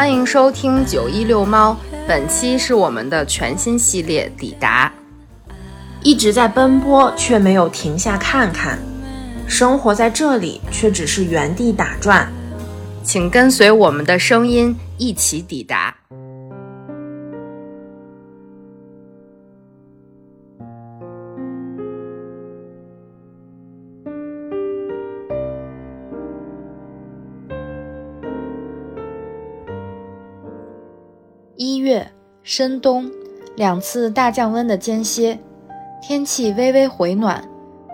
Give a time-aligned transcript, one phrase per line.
[0.00, 1.76] 欢迎收听九一六猫，
[2.08, 4.90] 本期是我们的全新系列抵达。
[6.02, 8.78] 一直在奔波，却没有停下看看；
[9.46, 12.32] 生活在这里，却只是原地打转。
[13.04, 15.94] 请跟随我们的声音一起抵达。
[32.52, 33.08] 深冬，
[33.54, 35.38] 两次大降温的间歇，
[36.02, 37.48] 天气微微回暖，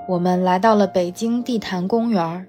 [0.08, 2.46] 我们来到了北京地坛公园。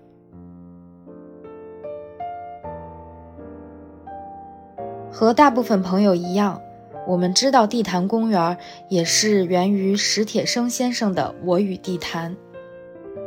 [5.12, 6.62] 和大部分朋友一样，
[7.06, 12.32] 我们知道地坛公园也是源于史铁生先生的《我与地坛》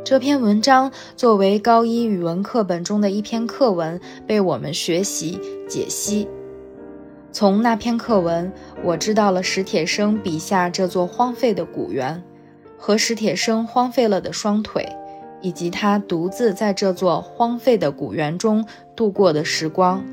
[0.03, 6.27] 这篇文章，作为高一语文课本中的一篇课文，被我们学习解析。
[7.31, 8.51] 从那篇课文，
[8.83, 12.21] 我知道了史铁生笔下这座荒废的古园，
[12.77, 14.87] 和史铁生荒废了的双腿，
[15.41, 18.65] 以及他独自在这座荒废的古园中
[18.97, 20.03] 度过的时光，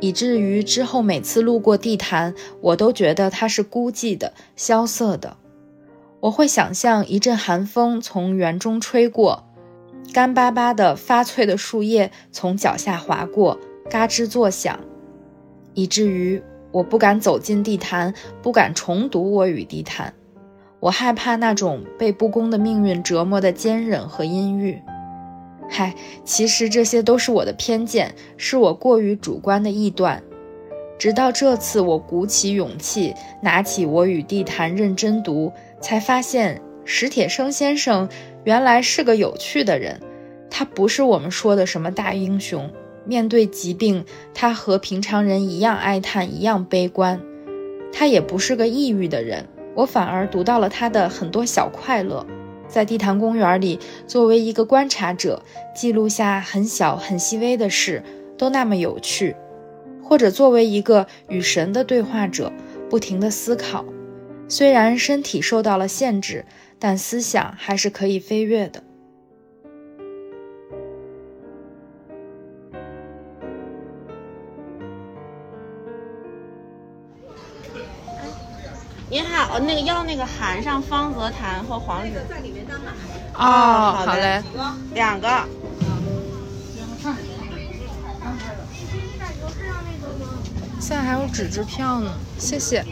[0.00, 5.36] 以至于之后每次路过地坛，我都觉得它是孤寂的、萧瑟的。
[6.18, 9.44] 我会想象一阵寒风从园中吹过，
[10.12, 14.80] 干巴巴的发脆的树叶从脚下滑过，嘎吱作响。
[15.76, 20.12] 以至于我不敢走进地坛，不敢重读我与地坛。
[20.80, 24.82] 我害怕那种被不公的命运折磨的坚韧和阴郁。
[25.68, 30.22] 嗨，其实这些都是我的偏见，是我过于主观的臆断。
[30.98, 38.08] 直到这次，我鼓起勇气拿起我与地坛认真读，才发现史铁生先生
[38.44, 40.00] 原来是个有趣的人。
[40.48, 42.70] 他不是我们说的什么大英雄。
[43.06, 47.20] 面对疾病，他和平常人一样哀叹，一样悲观。
[47.92, 52.26] 他也不是个抑郁的人，我反而读到了他的很多小快乐。
[52.68, 53.78] 在地坛公园里，
[54.08, 55.42] 作为一个观察者，
[55.74, 58.02] 记录下很小很细微的事，
[58.36, 59.36] 都那么有趣；
[60.02, 62.52] 或者作为一个与神的对话者，
[62.90, 63.84] 不停地思考。
[64.48, 66.44] 虽然身体受到了限制，
[66.78, 68.82] 但思想还是可以飞跃的。
[79.08, 82.12] 你好，那个要那个含上方泽坛和黄芪。
[82.28, 82.66] 在里面
[83.34, 84.42] 哦，好嘞，
[84.94, 85.28] 两个。
[90.80, 92.84] 现在还有纸质票呢，谢谢。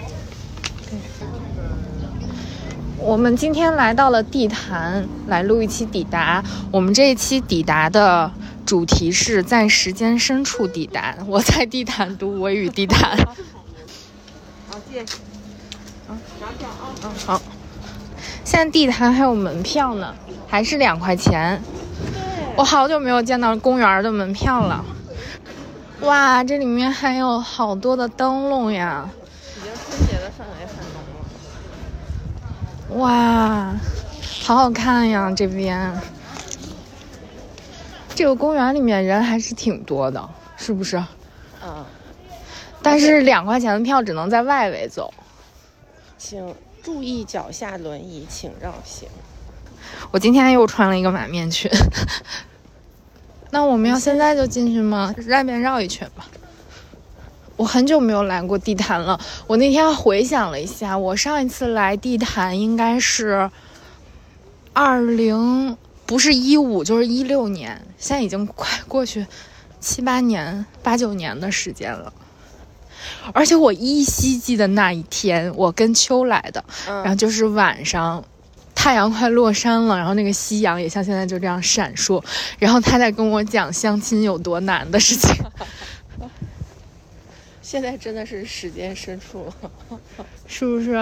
[2.98, 6.44] 我们今天来到了地坛，来录一期抵达。
[6.70, 8.30] 我们这一期抵达的
[8.64, 11.16] 主题是在时间深处抵达。
[11.26, 13.18] 我在地坛读《我与地坛》。
[14.70, 15.33] 好，谢谢。
[17.02, 17.42] 嗯，好。
[18.44, 20.14] 现在地坛还有门票呢，
[20.46, 21.60] 还是两块钱。
[22.56, 24.84] 我好久没有见到公园的门票了。
[26.00, 29.10] 哇，这里面还有好多的灯笼呀！
[29.56, 31.02] 已经春节的氛围很浓
[32.98, 33.02] 了。
[33.02, 33.74] 哇，
[34.42, 35.98] 好好看呀，这边。
[38.14, 41.02] 这个公园里面人还是挺多的，是不是？
[41.64, 41.84] 嗯。
[42.82, 45.14] 但是两块钱的票只能在外围走。
[46.26, 49.06] 请注意脚下轮椅，请绕行。
[50.10, 51.70] 我今天又穿了一个马面裙。
[53.52, 55.14] 那我们要现在就进去吗？
[55.28, 56.26] 外面绕一圈吧。
[57.56, 59.20] 我很久没有来过地坛了。
[59.46, 63.50] 我那天回想了一下，我上一次来地坛应该是
[64.72, 67.82] 二零，不是一五就是一六年。
[67.98, 69.26] 现在已经快过去
[69.78, 72.10] 七八年、八九年的时间了。
[73.32, 78.24] 而且我依稀记得那一天，我跟秋来的，然后就是晚上，
[78.74, 82.22] 太阳快落山了，然后那个夕阳也像现在就这样闪烁，
[82.58, 85.34] 然后他在跟我讲相亲有多难的事情。
[87.62, 90.00] 现在真的是时间深处了，
[90.46, 90.92] 是不是？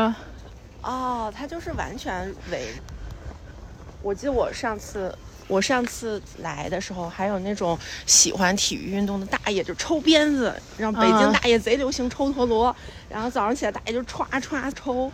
[0.82, 2.69] 哦，他就是完全为。
[4.02, 5.14] 我记得我上次。
[5.48, 12.74] 我上次来的时候，还有那种喜欢体育运动的大爷就抽鞭子，然后北京大爷贼流行抽陀螺，
[13.08, 15.10] 然后早上起来大爷就歘歘抽，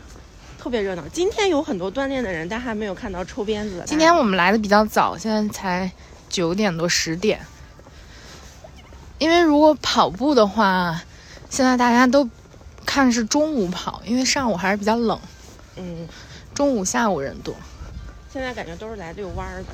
[0.58, 1.02] 特别热闹。
[1.12, 3.84] 今天有很多锻炼的人，但还没有看到抽鞭子的。
[3.84, 5.90] 今天我们来的比较早，现在才
[6.28, 7.40] 九点多十点。
[9.18, 11.02] 因为如果跑步的话，
[11.50, 12.28] 现在大家都
[12.86, 15.18] 看是中午跑，因为上午还是比较冷。
[15.74, 16.06] 嗯，
[16.54, 17.52] 中午下午人多。
[18.32, 19.68] 现在感觉都是来遛弯儿的。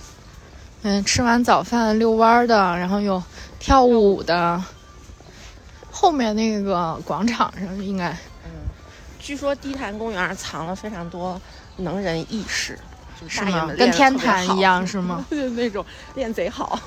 [0.87, 3.23] 嗯，吃完早饭遛弯的，然后有
[3.59, 4.63] 跳舞的，
[5.91, 8.11] 后面那个广场上应该，
[8.45, 8.51] 嗯，
[9.19, 11.41] 据说地坛公园藏了非常多
[11.79, 12.79] 能人异士，
[13.19, 13.41] 就是
[13.79, 15.25] 跟天坛一样 是吗？
[15.31, 15.83] 对那种
[16.15, 16.79] 练贼好。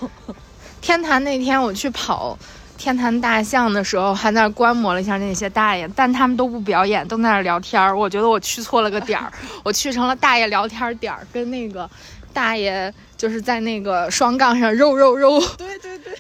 [0.79, 2.37] 天坛那天我去跑
[2.77, 7.97] 天坛大象的时候，还在那观摩了一下那些大爷，但他们都不表演，都在那儿聊天儿。
[7.97, 9.33] 我觉得我去错了个点儿，
[9.65, 11.89] 我去成了大爷聊天点儿，跟那个
[12.37, 15.39] 大爷就是在那个双杠上肉肉肉。
[15.57, 16.15] 对对对，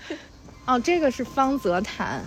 [0.65, 2.25] 哦，这个是方泽坛。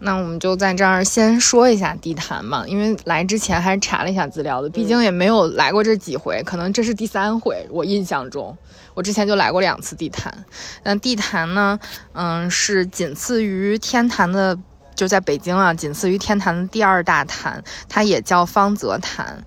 [0.00, 7.64] 那我们就在这儿先说一下地坛吧，因为来之前还是查了一下资料的，毕竟也没有来过这几回，可能这是第三回。
[7.70, 8.58] 我印象中，
[8.94, 10.44] 我之前就来过两次地坛。
[10.82, 11.78] 那地坛呢，
[12.12, 14.58] 嗯，是仅次于天坛的，
[14.96, 19.44] 就在北京啊，仅次于天坛的第二大坛，它也叫方泽坛。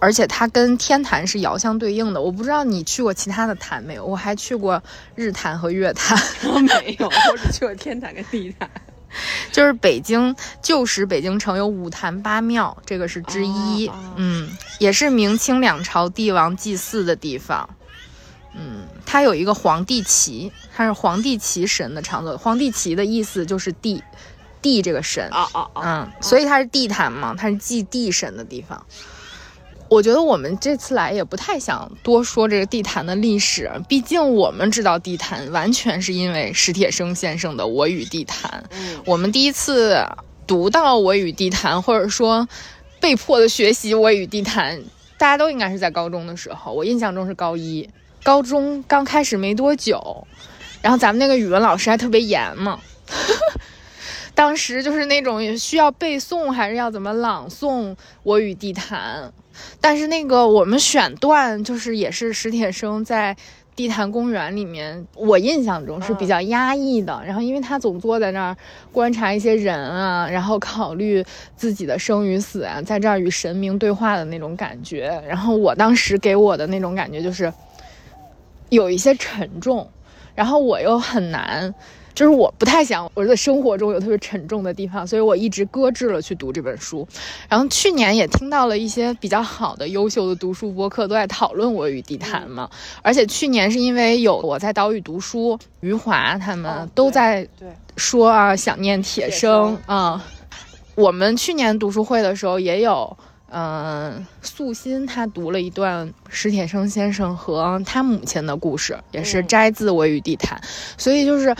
[0.00, 2.20] 而且它跟天坛是遥相对应的。
[2.20, 4.04] 我不知道你去过其他的坛没有？
[4.04, 4.82] 我还去过
[5.14, 6.18] 日坛和月坛。
[6.44, 8.68] 我没有，我只去过天坛跟地坛。
[9.50, 13.88] 就是北京旧时北京城有五坛八庙，这个是之一。
[13.88, 17.68] 哦哦嗯，也是明清两朝帝王祭祀的地方。
[18.54, 22.38] 嗯，它有一个皇帝旗，它是皇帝旗神的场所。
[22.38, 24.02] 皇帝旗的意思就是帝，
[24.62, 25.28] 帝这个神。
[25.30, 25.82] 啊啊啊！
[25.84, 28.86] 嗯，所以它是地坛嘛，它是祭地神的地方。
[29.90, 38.62] 我觉得我们这次来也不太想多说这个地坛的历史，毕竟我们知道地坛完全是因为史铁生先生的《我与地坛》。
[38.76, 40.06] 嗯我们第一次
[40.46, 42.48] 读到《我与地坛》，或者说
[43.00, 44.78] 被迫的学习《我与地坛》，
[45.18, 46.72] 大家都应该是在高中的时候。
[46.72, 47.90] 我印象中是高一，
[48.22, 50.24] 高中刚开始没多久，
[50.80, 52.78] 然后咱们那个语文老师还特别严嘛。
[54.36, 57.90] 当时就是那种需要背诵还是要怎么朗诵
[58.22, 59.32] 《我与地坛》，
[59.80, 63.36] 但是那个我们选段就是也是史铁生在
[63.76, 67.22] 地坛公园里面，我印象中是比较压抑的。
[67.24, 68.56] 然后因为他总坐在那儿
[68.92, 71.24] 观察一些人啊，然后考虑
[71.56, 75.22] 自己的生与死啊，在这儿与神明对话的那种感觉。
[75.26, 77.50] 然后我当时给我的那种感觉就是
[78.68, 79.88] 有一些沉重，
[80.34, 81.74] 然后我又很难。
[82.14, 87.06] 就是我不太想我的生活中有特别沉重的地方，所以我一直搁置了去读这本书。
[87.48, 92.68] 然后去年也听到了一些比较好的、优秀的读书播客都在讨论《我与地坛》嘛，
[93.02, 99.50] 而且去年是因为有我在岛屿读书，余华他们哦都在对，说啊想念铁铁生。
[99.50, 100.24] 生啊、
[100.94, 103.16] 我们去年读书会的时候也有。
[103.52, 109.46] 嗯，素心他读了一段史铁生先生和他母亲的故事，也是嗯。
[109.48, 110.56] 摘自《我与地坛》，
[110.96, 111.52] 所以就是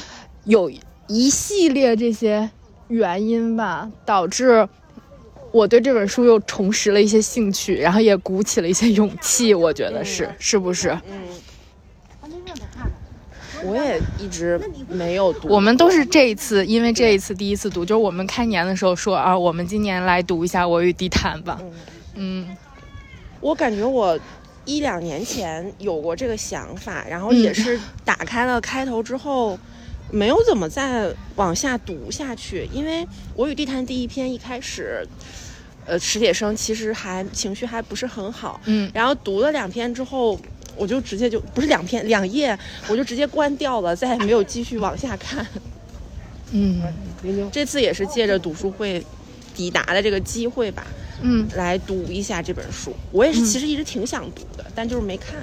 [0.45, 0.71] 有
[1.07, 2.51] 一系列这些
[2.89, 4.69] 原因吧，导致
[5.53, 9.53] 我对这本书又重拾了一些兴趣，然后也鼓起了一些勇气。
[9.53, 10.91] 我觉得是，嗯是不是？
[11.11, 11.23] 嗯，
[13.65, 15.49] 我也一直没有读。
[15.49, 21.61] 我们都是这一次，因为这一次第一次读，就是我们开年的时候说啊，我们今年来读一下《我与地坛》吧。
[22.15, 22.57] 嗯，嗯
[23.41, 24.19] 我感觉我
[24.65, 29.59] 一两年前有过这个想法，然后嗯也是打开了开头之后，
[30.11, 35.07] 没有怎么再往下读下去，因为我与地坛第一篇一开始。
[35.87, 40.39] 呃，史铁生其实还情绪还不是很好，嗯然后读了两篇之后，
[40.77, 42.57] 我就直接就不是两篇两页，
[42.87, 45.45] 我就直接关掉了，再也没有继续往下看。
[46.53, 46.81] 嗯
[47.51, 49.05] 这次也是借着读书会
[49.55, 50.87] 抵达的这个机会吧，
[51.23, 52.95] 嗯，来读一下这本书。
[53.11, 55.35] 我也是其实一直挺想读的，但就是没看。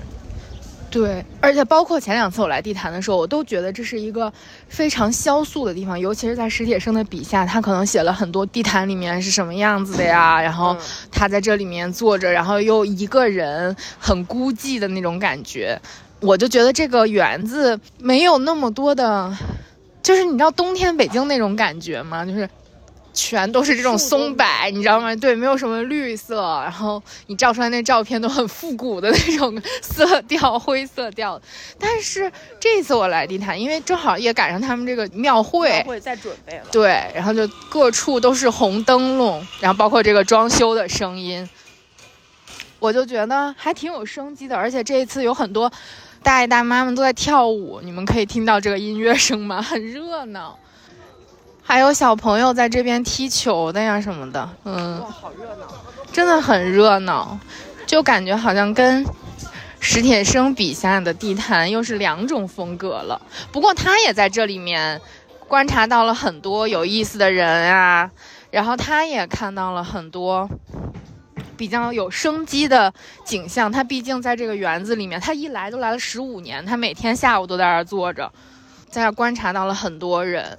[0.90, 4.32] 对，而且包括前两次我来地坛的时候，我都觉得这是一个
[4.70, 10.80] 非常萧肃的地方，尤其是在史铁生的笔下，他可能写了很多地坛里面是什么样子的呀，然后嗯
[11.12, 15.80] 他在这里面坐着，然后又一个人很孤寂的那种感觉，
[16.22, 19.38] 我就觉得这个园子没有那么多的，
[20.02, 22.26] 就是你知道冬天北京那种感觉吗？
[22.26, 22.50] 就是。
[23.18, 25.16] 全都是这种松柏，你知道吗？
[25.16, 31.42] 对，没有什么绿色，然后你照出来那照片都很复古的那种色调，灰色调。
[31.80, 36.66] 但是这次我来地坛，因为正好也赶上他们这个庙会，会在准备了。
[36.72, 41.50] 对，然后就各处都是红灯笼，然后包括这个装修的声音，
[42.78, 44.56] 我就觉得还挺有生机的。
[44.56, 45.72] 而且这一次有很多
[46.22, 49.60] 大爷大妈们都在跳舞，你们可以听到这个音乐声吗？
[49.60, 50.60] 很热闹。
[51.68, 55.68] 还有小朋友在这边踢球的呀什么的，嗯，好热闹！
[56.14, 57.38] 真的很热闹，
[57.86, 59.06] 就感觉好像跟
[59.82, 63.22] 史铁生笔下的地坛又是两种风格了。
[63.52, 65.02] 不过他也在这里面
[65.50, 68.10] 观察到了很多有意思的人啊，
[68.50, 70.50] 然后他也看到了很多
[71.58, 72.94] 比较有生机的
[73.26, 73.70] 景象。
[73.70, 78.32] 他毕竟在这个园子里面，他一来都来了十五年，他每天下午都在那儿坐着，
[78.90, 80.58] 在那观察到了很多人。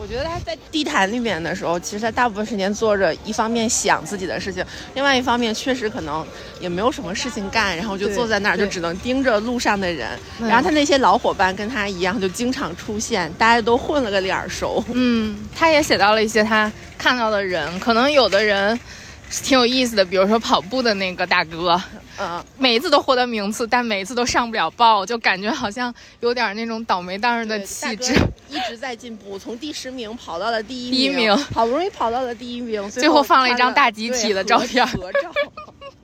[0.00, 4.64] 我觉得他在地毯里面的时候，其实他大部分时间坐着，一方面想自己的事情，
[4.94, 6.24] 另外一方面确实可能
[6.60, 10.08] 也没有什么事情干，然后就坐在那儿，就只能盯着路上的人。
[10.40, 14.82] 然后他那些老伙伴跟他一样，就经常出现，大家都混了个脸熟。
[14.92, 18.78] 嗯，他也写到了一些他看到的人，可能有的人
[19.30, 21.80] 挺有意思的，比如说跑步的那个大哥。
[22.20, 28.12] 嗯，每一次都获得名次，但每一次都上不了报，就感觉好像有点那种倒霉蛋儿的气质。
[28.48, 35.30] 一直在进步，从第十名跑到了第一第一名，好不容易跑到了第一名，最后放了一张大集体的照片合照。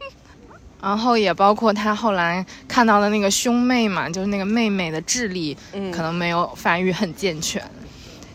[0.80, 5.56] 然后也包括他后来看到的那个兄妹嘛，就是那个妹妹的智力
[5.90, 7.60] 可能没有发育很健全，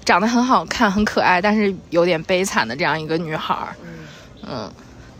[0.03, 3.55] 长得很好看很可爱，但是有点悲惨的这样一个女孩。
[3.83, 3.98] 嗯。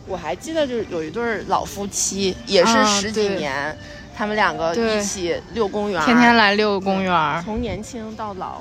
[0.06, 3.76] 我还记得，就是有一对老夫妻，也是十几年，
[4.16, 8.60] 他们两个一起遛公园，天天来遛公园，从年轻到老。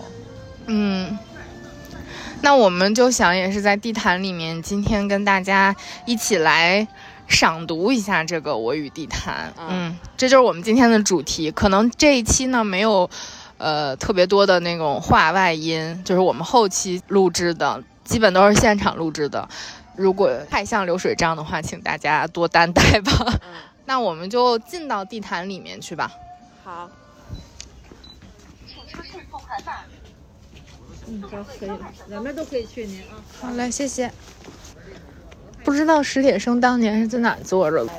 [0.68, 1.18] 嗯，
[2.42, 6.88] 那我们就想，也是在地坛里面，今天跟大家一起来
[7.28, 9.52] 赏读一下这个《我与地坛》。
[9.68, 11.50] 嗯，这就是我们今天的主题。
[11.50, 13.10] 可能这一期呢，没有
[13.58, 19.50] 呃特别多的那种话外音，就是我们后期录制的，基本都是现场录制的。
[20.00, 23.12] 如果太像流水账的话，请大家多担待吧。
[23.42, 23.54] 嗯，
[23.86, 26.10] 那我们就进到地毯里面去吧。
[26.64, 26.90] 好。
[28.66, 29.74] 请出示付款码。
[31.06, 31.78] 嗯，好，可以了，
[32.08, 33.20] 两边都可以去您啊。
[33.42, 34.10] 好嘞，谢谢。
[35.66, 37.92] 不知道史铁生当年是在哪坐着的。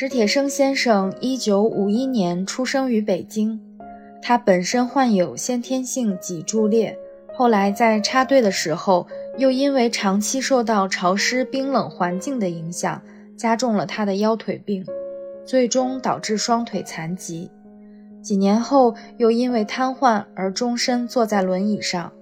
[0.00, 3.58] 史铁生先生一九五一年出生于北京，
[4.22, 6.96] 他本身患有先天性脊柱裂，
[7.34, 9.04] 后来在插队的时候，
[9.38, 13.02] 又因为长期受到潮湿冰冷环境的影响，
[13.36, 14.86] 加重了他的腰腿病，
[15.44, 17.50] 最终导致双腿残疾。
[18.22, 22.12] 几年后，又因为瘫痪而终身坐在轮椅上。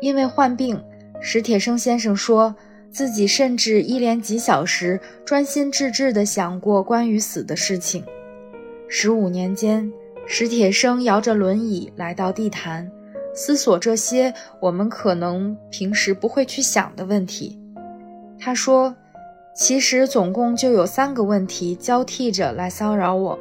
[0.00, 0.80] 因为患病，
[1.20, 2.54] 史铁生先生说。
[2.92, 8.04] 自己甚至一连几小时专心致志地想过关于死的事情。
[8.86, 9.90] 十五年间，
[10.26, 12.92] 史铁生摇着轮椅来到地坛，
[13.34, 17.58] 思索这些我们可能平时不会去想的问题。
[18.38, 18.94] 他说
[19.56, 23.38] ：“其实总共就有三个问题交替着来骚扰我。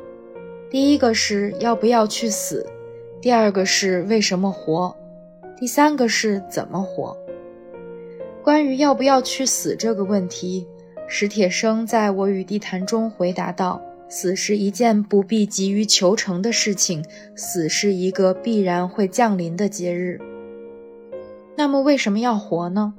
[0.70, 2.66] 第一个是要不要去死，
[3.22, 4.96] 第二个是为什么活，
[5.60, 7.18] 第三个是怎么活。”
[8.44, 10.68] 关于要不要去死这个问题，
[11.08, 13.80] 史铁生在我与地坛中回答道
[14.10, 17.06] ：“死是一件不必急于求成的事情，
[17.36, 20.20] 死是一个必然会降临的节日。
[21.56, 22.96] 那么为什么要活呢？”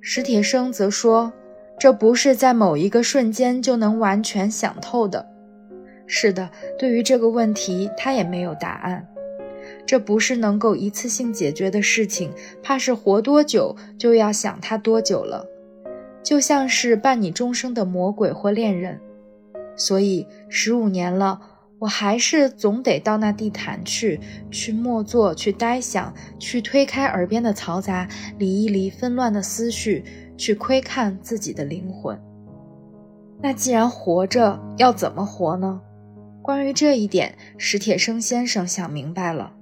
[0.00, 1.32] 史铁生则说
[1.80, 5.26] ：“这不是在某一个瞬间就能完全想透的。”
[6.06, 9.06] 是的，对于这个问题，他也没有答案。
[9.88, 12.30] 这不是能够一次性解决的事情，
[12.62, 15.46] 怕是活多久就要想他多久了，
[16.22, 19.00] 就像是伴你终生的魔鬼或恋人。
[19.76, 21.40] 所以十五年了，
[21.78, 30.04] 我还是总得到那地毯去，去默坐，去呆想，去推开耳边的嘈杂，理一理纷乱的思绪，
[30.36, 32.20] 去窥看自己的灵魂。
[33.40, 35.80] 那既然活着，要怎么活呢？
[36.42, 39.54] 关于这一点，史铁生先生想明白了。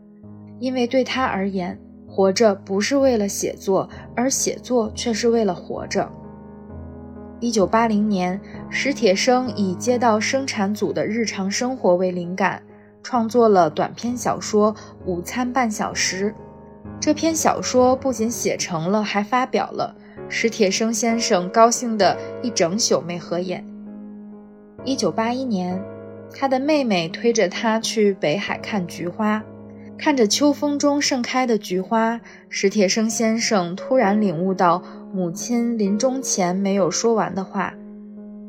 [0.58, 6.10] 因为对他而言，活着不是为了写作，而写作却是为了活着。
[7.40, 12.62] 一九八零年，史铁生以街道生产组的日常生活为灵感，
[13.02, 16.30] 创作了短篇小说《午餐半小时》。
[16.98, 19.94] 这篇小说不仅写成了，还发表了。
[20.28, 23.64] 史铁生先生高兴得一整宿没合眼。
[24.84, 25.78] 一九八一年，
[26.32, 29.44] 他的妹妹推着他去北海看菊花。
[29.98, 37.72] 看着秋风中盛开的菊花，史铁生先生突然领悟到母亲临终前没有说完的话。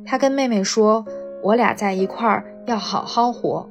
[0.05, 1.05] 他跟妹妹说
[1.43, 3.67] ：“我俩在一块儿要好好活。”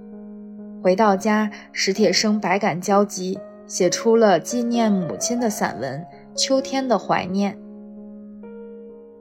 [0.83, 6.00] 回到家，史铁生百感交集，写出了纪念母亲的散文
[6.38, 7.52] 《秋天的怀念》。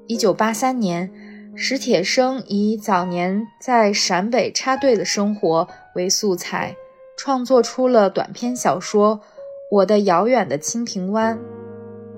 [0.08, 1.12] 一九八三年，
[1.56, 6.76] 史铁生以早年在陕北插队的生活为素材。
[7.18, 9.18] 创作出了短篇小说
[9.72, 11.38] 《我的遥远的清平湾》。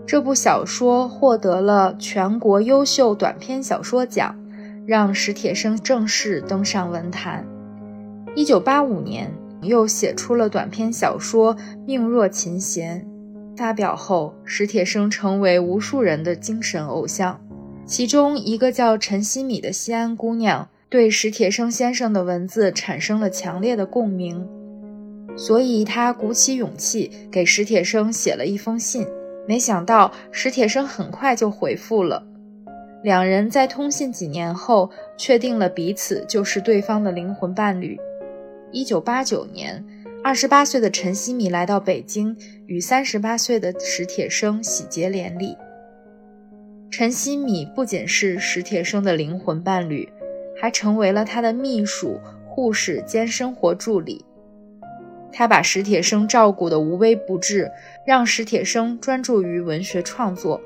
[0.05, 4.37] 这部小说获得了全国优秀短篇小说奖，
[4.87, 7.45] 让史铁生正式登上文坛。
[8.35, 13.05] 一九八五年，又写出了短篇小说《命若琴弦》。
[13.57, 17.39] 发表后，史铁生成为无数人的精神偶像。
[17.85, 24.47] 其中一个叫陈希米的西安姑娘，对史铁生先生的文字产生了强烈的共鸣，
[25.37, 29.07] 所以他鼓起勇气给史铁生写了一封信。
[29.47, 32.21] 没想到史铁生很快就回复了，
[33.01, 37.97] 两人在通信几年后，确定了彼此就是对方的灵魂伴侣。
[38.73, 39.81] 一九八九年，
[40.21, 45.55] 二十八岁的陈希米来到北京，与三十八岁的史铁生喜结连理。
[46.91, 50.09] 陈希米不仅是史铁生的灵魂伴侣，
[50.59, 54.25] 还成为了他的秘书、护士兼生活助理。
[55.31, 57.71] 他把史铁生照顾得无微不至，
[58.05, 60.61] 让史铁生专注于文学创作。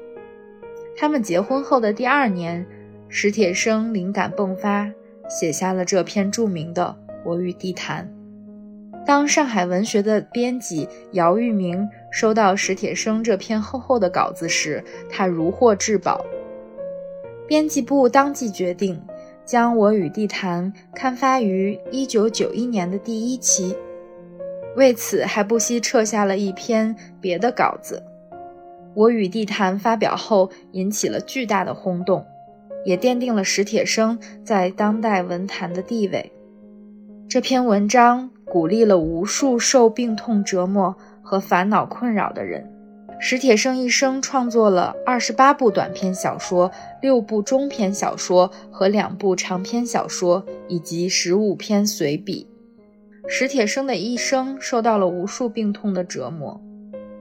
[0.95, 2.65] 他们结婚后的第二年，
[3.09, 4.91] 史铁生灵感迸发，
[5.27, 8.09] 写下了这篇著名的《我与地坛》。
[9.05, 16.23] 当上海文学的编辑姚玉明收到史铁生这篇厚厚的稿子时，他如获至宝。
[17.47, 19.01] 编辑部当即决定
[19.43, 23.75] 将《我与地坛》刊发于1991年的第一期，
[24.75, 28.03] 为此还不惜撤下了一篇别的稿子。
[28.93, 32.25] 《我与地坛》发表后引起了巨大的轰动，
[32.85, 36.31] 也奠定了史铁生在当代文坛的地位。
[37.27, 38.29] 这篇文章。
[38.51, 42.69] 鼓励了无数受病痛折磨和烦恼困扰的人。
[43.17, 46.69] 史铁生一生创作了二十八部短篇小说、
[47.01, 52.45] 六部中篇小说和两部长篇小说，以及十五篇随笔。
[53.27, 56.61] 史铁生的一生受到了无数病痛的折磨。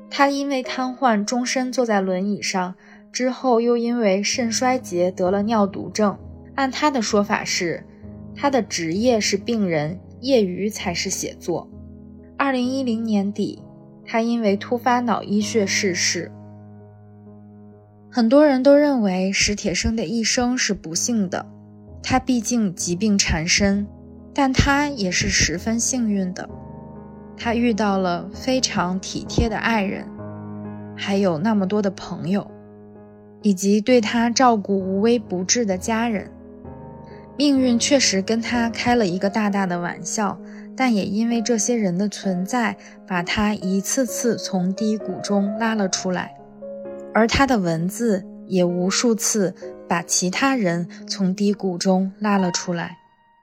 [0.08, 2.74] 他因为瘫痪，终身坐在轮椅上，
[3.12, 6.18] 之后又因为肾衰竭得了尿毒症。
[6.54, 7.84] 按他的说法是，
[8.34, 9.98] 他的职业是病人。
[10.22, 11.66] 业余才是写作。
[12.36, 13.62] 二零一零年底，
[14.04, 16.30] 他因为突发脑溢血逝世。
[18.10, 21.46] 很多人都认为史铁生的一生是不幸的，
[22.02, 23.86] 他毕竟疾病缠身，
[24.34, 26.48] 但他也是十分幸运的。
[27.36, 30.04] 他遇到了非常体贴的爱人，
[30.96, 32.50] 还有那么多的朋友，
[33.42, 36.30] 以及对他照顾无微不至的家人。
[37.38, 40.38] 命运确实跟他开了一个大大的玩笑，
[40.76, 46.34] 但也因为这些人的存在，把他一次次从低谷中拉了出来，
[47.14, 49.54] 而他的文字也无数次
[49.88, 52.98] 把其他人从低谷中拉了出来，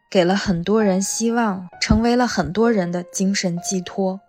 [0.10, 4.22] 给了很多人希望，成为了很多人的精神寄托。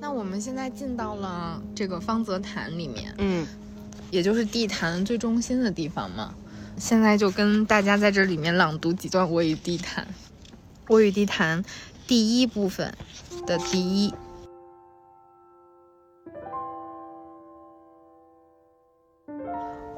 [0.00, 3.46] 那我们现在进到了这个方泽坛里面，嗯，
[4.10, 6.34] 也就是地坛最中心的地方嘛。
[6.78, 10.04] 现在就跟大家在这里面朗读几段《我与地坛》。
[10.88, 11.62] 《我与地坛》
[12.06, 12.94] 第一部分
[13.46, 14.12] 的第一。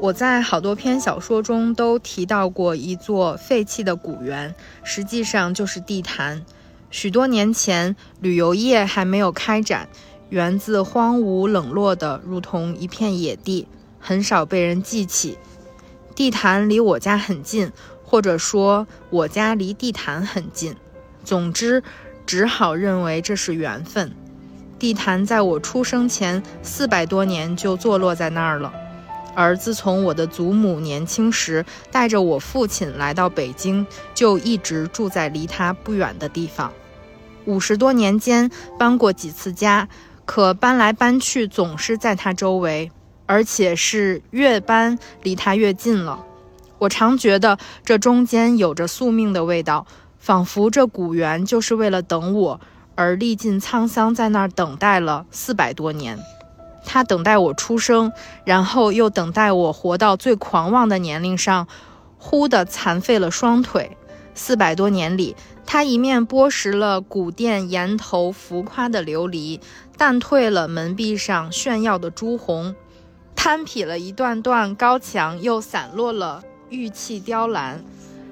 [0.01, 6.45] 我在好多篇小说中都提到过一座废弃的古园，实际上就是地坛。
[6.91, 9.89] 许多年前，旅游业还没有开展。
[10.29, 13.67] 园子荒芜冷落的，如同一片野地，
[13.99, 15.39] 很少被人记起。
[16.15, 17.73] 地坛离我家很近，
[18.05, 20.77] 或者说我家离地坛很近。
[21.25, 21.83] 总之，
[22.27, 24.13] 只好认为这是缘分。
[24.79, 28.73] 地坛在我出生前四百多年就坐落在那儿了，
[29.35, 36.73] 而自从我的祖母年轻时带着我父亲来到北京，就一直住在离他不远的地方。
[37.47, 39.89] 五十多年间，搬过几次家。
[40.27, 42.91] 可搬来搬去，总是在他周围，
[43.27, 46.25] 而且是越搬离他越近了。
[46.79, 49.87] 我常觉得这中间有着宿命的味道，
[50.25, 52.59] 仿佛这古园就是为了等我
[52.95, 56.19] 而历尽沧桑，在那儿等待了四百多年。
[56.83, 58.11] 他等待我出生，
[58.43, 61.69] 然后又等待我活到最狂妄的年龄上，
[62.17, 63.99] 忽地残废了双腿。
[64.35, 69.61] 四百多年里，他一面剥蚀了古殿檐头浮夸的琉璃。
[69.99, 72.75] 淡退了门壁上炫耀的朱红，
[73.37, 77.85] 摊劈了一段段高墙，又散落了玉砌雕栏。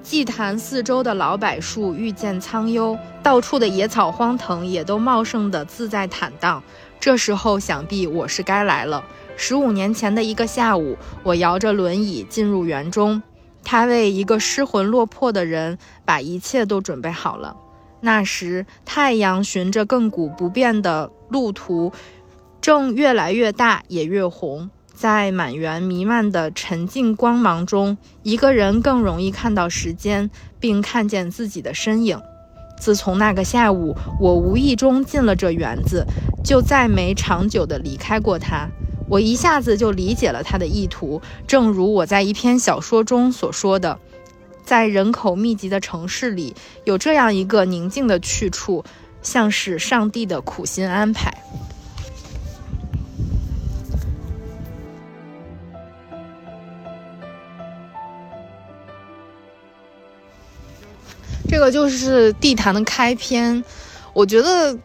[0.03, 6.61] 祭坛四周的老柏树愈见苍幽，到处的野草荒藤也都茂盛的自在坦荡。
[6.99, 9.01] 这时候想必我是该来了。
[9.37, 13.23] 十五年前的一个下午，我摇着轮椅进入园中，
[13.63, 17.55] 他为一个失魂落魄的人把一切都准备好了。
[18.01, 21.93] 那时，太阳循着亘古不变的路途，
[22.59, 24.69] 正越来越大，也越红。
[25.03, 32.17] 在满园弥漫的沉静光芒中，一个人更容易看到时间，并看见自己的身影。
[32.79, 36.05] 自从那个下午，我无意中进了这园子，
[36.41, 38.69] 就再没长久地离开过它。
[39.09, 43.99] 我一下子就理解了他的意图，正如我在一篇小说中所说的，
[44.63, 48.85] 在人口密集的城市里，有这样一个宁静的去处，
[49.21, 51.29] 像是上帝的苦心安排。
[61.47, 63.63] 这个就是地坛的开篇，
[64.13, 64.77] 我觉得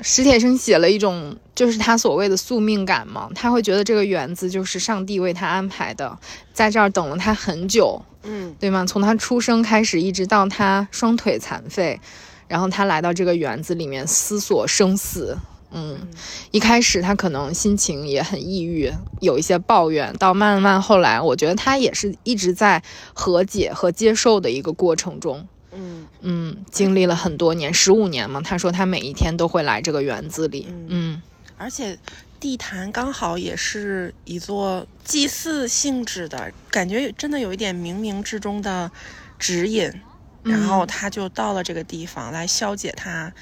[0.00, 6.18] 史铁生写了一种，就是他所谓的宿命感嘛，他会觉得这个园子就是上帝为他安排的，
[6.52, 8.84] 在这儿等了他很久，嗯，对吗？
[8.86, 12.00] 从他出生开始，一直到他双腿残废，
[12.48, 15.36] 然后他来到这个园子里面思索生死。
[15.70, 15.98] 嗯，
[16.50, 18.90] 一开始他可能心情也很抑郁，
[19.20, 25.46] 有一些抱怨，到慢慢后来，我觉得他也是一直在和解和接受的一个过程中。
[25.72, 28.40] 嗯嗯，经历了很多年，十五年嘛。
[28.40, 30.66] 他说他每一天都会来这个园子里。
[30.88, 31.20] 嗯，
[31.56, 31.98] 而且
[32.40, 38.90] 地坛刚好也是一座祭祀性质的，感觉真的有一点冥冥之中的
[39.38, 39.92] 指引，
[40.42, 43.32] 然后他就到了这个地方来消解他。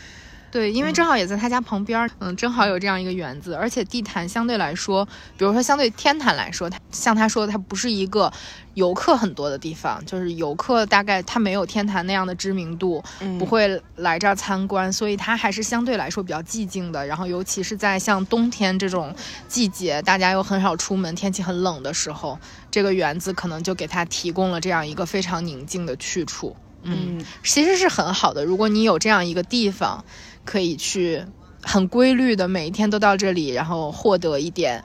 [0.51, 5.05] 对，因为正好也在他家旁边，嗯，正好有这样一个园子，而且地坛相对来说，
[5.37, 8.33] 比如说相对天坛来说，它像他说的，它不是一个
[8.75, 13.03] 游客很多的地方，就是游客大概他没有天坛那样的知名度，
[13.39, 17.07] 不会来这儿参观，所以它还是相对来说比较寂静的。
[17.07, 19.15] 然后尤其是在像冬天这种
[19.49, 22.39] 季节，大家又很少出门，天气很冷的时候，
[22.71, 26.57] 这个园子可能就给他提供了这样一个非常宁静的去处。
[26.89, 30.03] 嗯，其实是很好的，如果你有这样一个地方。
[30.47, 31.23] 可以去
[31.63, 34.83] 很规律的每一天都到这里，然后获得一点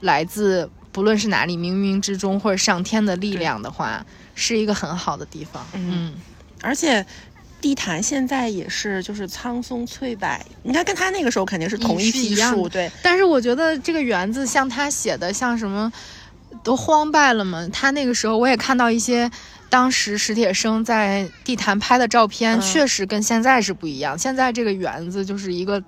[0.00, 5.66] 来自不论是哪里冥冥之中或者上天的力量的话，是一个很好的地方。
[5.72, 6.12] 嗯，
[6.60, 7.04] 而且
[7.60, 10.28] 地坛现在也是就是苍松翠柏，
[10.62, 12.90] 你看跟他那个时候肯定是同一批树，对。
[13.02, 15.92] 但是我觉得这个园子像他写的像什么
[16.62, 19.30] 都荒败了嘛，他那个时候我也看到一些。
[19.70, 24.18] 当时史铁生在地坛拍的照片，确实跟现在是不一样。
[24.18, 25.82] 现在这个园子就是一个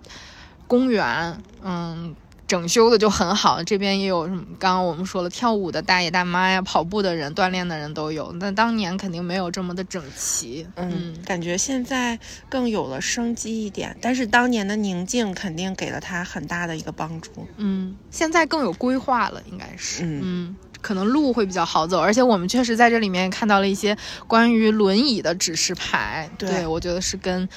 [0.69, 2.15] 公园，嗯，
[2.47, 3.63] 整修的就很好。
[3.65, 4.43] 这边也有什么？
[4.61, 8.33] 刚刚我们说了，跳舞的大爷大妈呀，跑步的人、锻炼的人都有。
[8.39, 10.65] 但当年肯定没有这么的整齐。
[10.77, 12.17] 嗯，感觉现在
[12.49, 13.97] 更有了生机一点。
[14.01, 17.31] 但是当年的宁静肯定给了他很大的一个帮助。
[17.57, 20.05] 嗯，现在更有规划了，应该是。
[20.05, 20.55] 嗯。
[20.83, 26.29] 可能路会比较好走，而且我们确实在这里面看到了一些关于轮椅的指示牌。
[26.37, 27.49] 对，我觉得是跟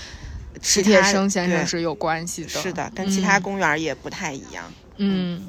[0.62, 2.50] 史铁生先生是有关系的。
[2.50, 4.64] 是的，跟其他公园也不太一样。
[4.96, 5.46] 嗯。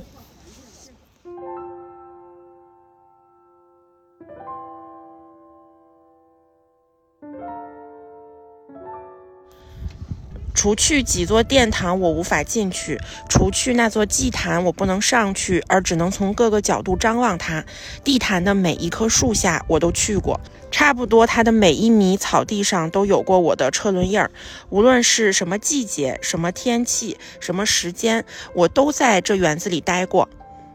[10.56, 17.62] 除去几座殿堂，我无法进去；除去那座祭坛，我不能上去，而只能从各个角度张望它。
[18.02, 20.40] 地坛的每一棵树下，我都去过，
[20.70, 24.30] 差不多它的每一米草地上都有过我的车轮印儿。
[24.70, 30.26] 无论是什么季节、什么天气、什么时间，我都在这园子里待过。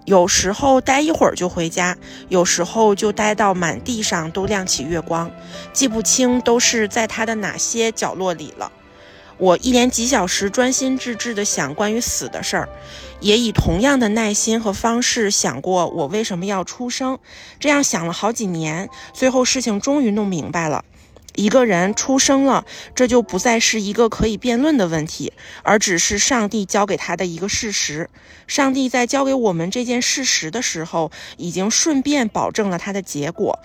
[0.05, 1.97] 有时候待一会儿就回家，
[2.29, 5.31] 有时候就待到满地上都亮起月光，
[5.73, 8.71] 记不清都是在它的哪些角落里了。
[9.41, 12.69] 我一连几小时专心致志地想关于死的事儿，
[13.21, 17.17] 也以同样的耐心和方式想过我为什么要出生。
[17.59, 20.85] 这样想了好几年，最后事情终于弄明白了：
[21.33, 28.11] 一个人出生了，这就不再是一个可以辩论的问题，而只是上帝交给他的一个事实。
[28.45, 33.57] 上帝在交给我们这件事实的时候，已经顺便保证了他的结果。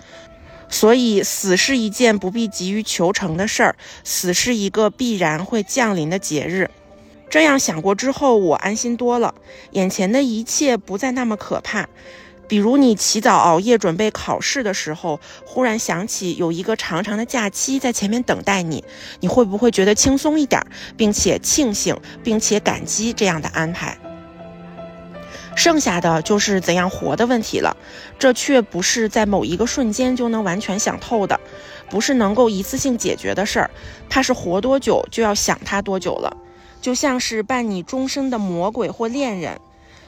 [0.69, 6.69] 所以，死是一件不必急于求成的事儿，死是一个必然会降临的节日。
[7.29, 9.33] 这样想过之后，我安心多了，
[9.71, 11.87] 眼前的一切不再那么可怕。
[12.47, 18.81] 比如，你起早熬夜准备考试的时候，忽然想起有一个长长的假期在前面等待你，
[19.19, 23.97] 你会不会觉得轻松一点，并且庆幸，并且感激这样的安排？
[25.57, 27.75] 剩下的就是怎样活的问题了，
[28.19, 31.39] 这却不是在某一个瞬间就能完全想透的，
[31.89, 33.71] 不是能够一次性解决的事儿。
[34.07, 36.37] 怕是活多久就要想他多久了，
[36.79, 39.59] 就像是伴你终生的魔鬼或恋人。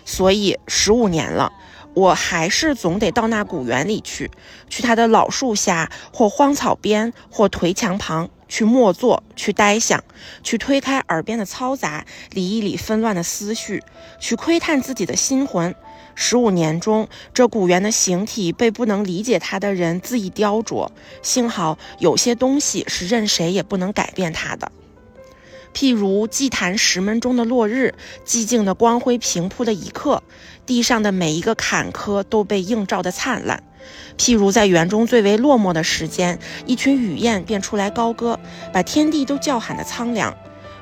[0.05, 1.51] 所以十五年了，
[1.95, 4.29] 我还是总得到那古园里去，
[4.69, 8.29] 去他的老树下，或荒草边，或颓墙旁。
[8.49, 10.03] 去默坐，去呆想，
[10.43, 13.81] 去推开耳边的嘈杂，理一理纷乱的思绪，
[14.19, 15.73] 去窥探自己的心魂。
[16.15, 20.89] 十五年中，这古猿的形体被不能理解它的人恣意雕琢，
[21.21, 24.69] 幸好有些东西是任谁也不能改变它的。
[25.73, 27.93] 譬如祭坛石门中的落日，
[28.25, 30.23] 寂静的光辉平铺的一刻，
[30.65, 33.63] 地上的每一个坎坷都被映照的灿烂。
[34.17, 38.39] 譬如在园中最为落寞的时间，一群雨燕便出来高歌，
[38.73, 40.35] 把天地都叫喊的苍凉。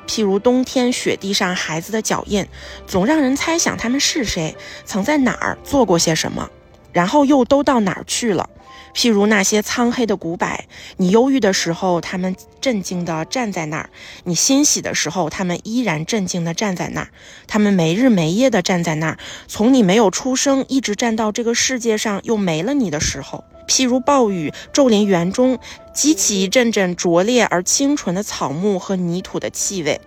[0.06, 2.46] 譬如冬天雪地上孩子的脚印，
[2.86, 6.48] 总让人猜想他们是谁，曾在哪儿做过些什么，
[6.92, 8.48] 然后又都到哪儿去了。
[8.94, 10.64] 譬如那些苍黑的古柏，
[10.96, 13.88] 你忧郁的时候，他们镇静地站在那儿；
[14.24, 17.08] 你欣喜的时候，他们依然镇静地站在那儿。
[17.46, 23.44] 他们没日没夜地站在那儿，从你没有出生，一直站到这个世界上又没了你的时候。
[23.68, 25.58] 譬如暴雨骤临园中，
[25.92, 30.00] 激起一阵阵灼烈而清纯的草木和泥土的气味。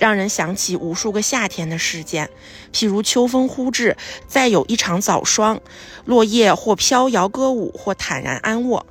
[0.00, 2.30] 让人想起无数个夏天的事件，
[2.72, 5.60] 譬如秋风忽至，再有一场早霜，
[6.06, 8.86] 落叶或飘摇歌舞，或坦然安卧。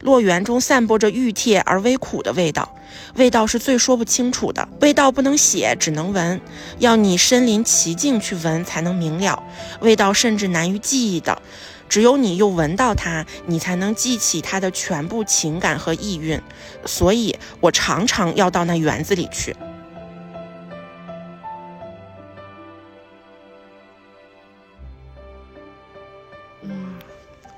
[0.00, 2.74] 落园中散播着郁贴而微苦的味道，
[3.14, 6.38] 味道是最说不清楚的，味道不能写，只能闻，
[6.78, 9.42] 要你身临其境去闻才能明了。
[9.80, 11.40] 味道甚至难于记忆的，
[11.88, 16.38] 只有你又闻到它，你才能记起它的全部情感和意蕴。
[16.84, 19.56] 所以我常常要到那园子里去。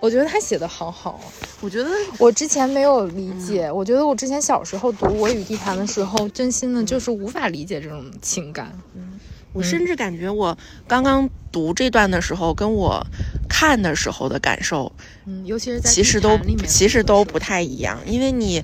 [0.03, 1.21] 我觉得他写的好好，
[1.61, 1.89] 我觉得
[2.19, 3.71] 我之前没有理解。
[3.71, 8.77] 我觉得我之前小时候读《我与地坛》的时候，真心的就是无法理解这种情感。
[8.97, 9.21] 嗯，
[9.53, 13.01] 我甚至感觉我刚刚读这段的时候，跟我
[13.49, 14.91] 看的时候的感受，
[15.25, 16.37] 嗯，尤其是在其实都，
[16.67, 18.61] 其实都不太一样，因为你。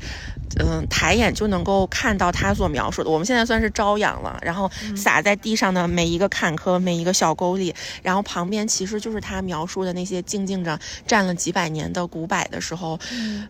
[0.56, 3.11] 嗯，抬眼就能够看到他所描述的。
[3.11, 12.98] 我们现在算是朝阳了，然后洒在地上的每一个坎坷、每一个小沟里，然后旁边其实就是他描述的那些静静着站了几百年的古柏的时候，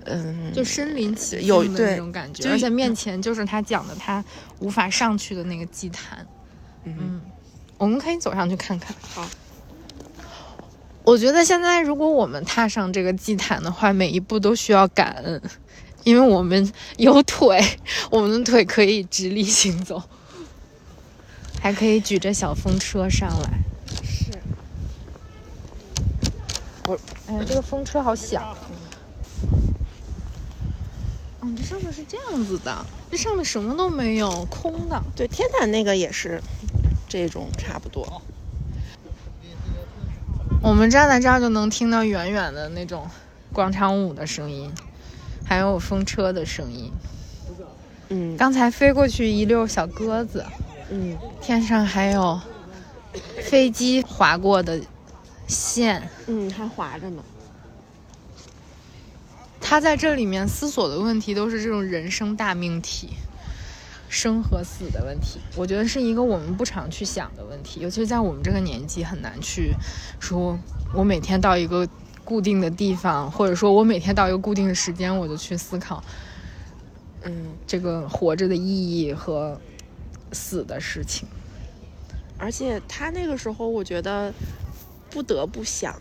[0.05, 4.23] 嗯，就身临其境有那种感觉，而且面前就是他讲的他
[4.59, 6.27] 无法上去的那个祭坛。
[6.85, 7.21] 嗯，
[7.79, 8.95] 我们可以走上去看看。
[9.03, 9.29] 好，
[11.05, 15.41] 我觉得现在如果我们踏上这个祭坛的话，每一步都需要感恩。
[16.09, 17.63] 因为我们有腿，
[18.11, 20.03] 我们的腿可以直立行走，
[21.61, 23.59] 还可以举着小风车上来。
[24.03, 24.33] 是，
[26.87, 28.57] 我，哎呀，这个风车好响。
[31.43, 35.03] 嗯，这上面是这样子的，这上面什么都没有，空的。
[35.15, 36.43] 对，天坛那个也是
[37.07, 38.23] 这种差不多。
[40.63, 43.07] 我们站在这儿就能听到远远的那种
[43.53, 44.73] 广场舞的声音。
[45.49, 46.93] 还有风车的声音，
[48.11, 50.45] 嗯，刚才飞过去一溜小鸽子，
[50.91, 52.39] 嗯，天上还有
[53.41, 54.79] 飞机划过的
[55.47, 57.23] 线，嗯，还划着呢。
[59.59, 63.15] 他在这里面思索的问题都是这种人生大命题，
[64.11, 65.41] 生和死的问题。
[65.57, 69.73] 我觉得是一个我们不常去想的问题，尤其是在我们这个年纪，很难去
[70.21, 70.59] 说，
[70.93, 71.89] 我每天到一个。
[72.29, 76.05] 固定的地方，或者说我每天到一个固定的时间，我就去思考，
[77.23, 79.59] 嗯，这个活着的意义和
[80.33, 81.27] 死的事情。
[82.37, 84.31] 而且他那个时候，我觉得
[85.09, 85.97] 不得不想，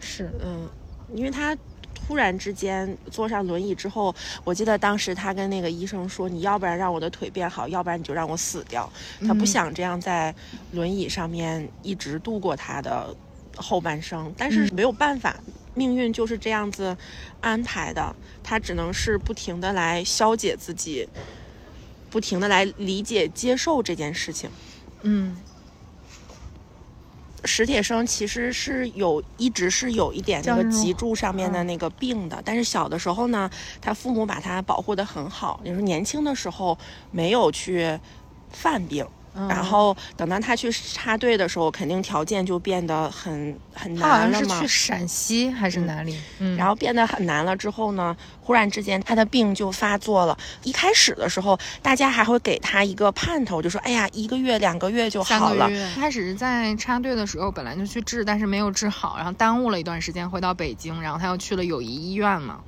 [0.00, 0.68] 是，嗯，
[1.14, 1.56] 因为他
[1.94, 4.14] 突然之间坐上轮椅之后，
[4.44, 8.86] 我记得当时他跟那个医生说：“你要不然让我的腿变好，要不然你就让我死掉。”
[9.26, 10.34] 他不想这样在
[10.72, 13.16] 轮椅上面一直度过他的
[13.56, 15.34] 后半生，但是没有办法。
[15.80, 16.94] 命运就是这样子
[17.40, 21.08] 安排的，他只能是不停的来消解自己，
[22.10, 24.50] 不停的来理解、接受这件事情。
[25.00, 25.34] 嗯，
[27.46, 36.76] 史铁生其实是有一直是有一点那个脊柱上面的那个病的，但是小的时候呢，他父母把他保护的很好，就是年轻的时候
[37.10, 37.98] 没有去
[38.50, 39.06] 犯病。
[39.48, 44.56] 然后等到他去插队的时候，肯定条件就变得很很难了嘛。
[44.56, 46.18] 是去陕西还是哪里？
[46.40, 46.56] 嗯。
[46.56, 50.36] 然后变得很难了之后呢，忽然之间他的病就发作了。
[50.64, 62.58] 一开始的时候，大家还会给他一个盼头，就说：“哎呀，一个月、两个月就好了。”开始在插队的时候，本来就去治，但是没有治好，然后耽误了一段时间，回到北京，然后他又去了友谊医院嘛，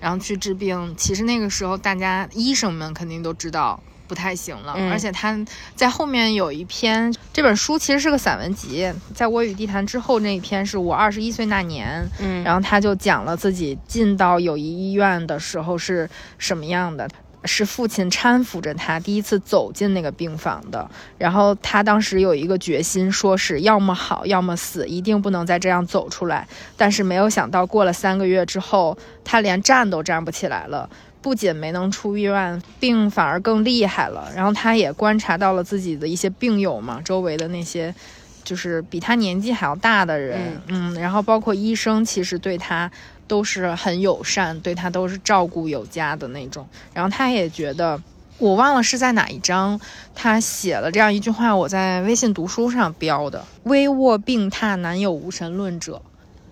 [0.00, 0.92] 然后去治病。
[0.98, 3.80] 其实那个时候，大家医生们肯定都知道。
[4.10, 5.38] 不太行了，而且他
[5.76, 17.08] 在后面有一篇，这本书其实是个散文集，在我与地坛之后那一篇是我二十一岁那年，嗯，然后他就讲了自己进到友谊医院的时候是什么样的。
[17.46, 26.46] 是父亲搀扶着他第一次走进那个病房的，然后他当时有一个决心，说是要么好，要么死，一定不能再这样走出来。
[26.76, 28.94] 但是没有想到，过了三个月之后，
[29.24, 30.90] 他连站都站不起来了，
[31.22, 34.30] 不仅没能出院，病反而更厉害了。
[34.34, 37.94] 然后他也观察到了自己的一些病友嘛，周围的那些
[38.42, 42.90] 就是比他年纪还要大的人，嗯，然后包括医生，其实对他
[43.26, 46.66] 都是很友善，对他都是照顾有加的那种。
[46.92, 48.00] 然后他也觉得。
[48.38, 49.78] 我忘了是在哪一章，
[50.14, 56.00] 他写了这样一句话，我在微信读书上标的：“危卧病榻难有无神论者。”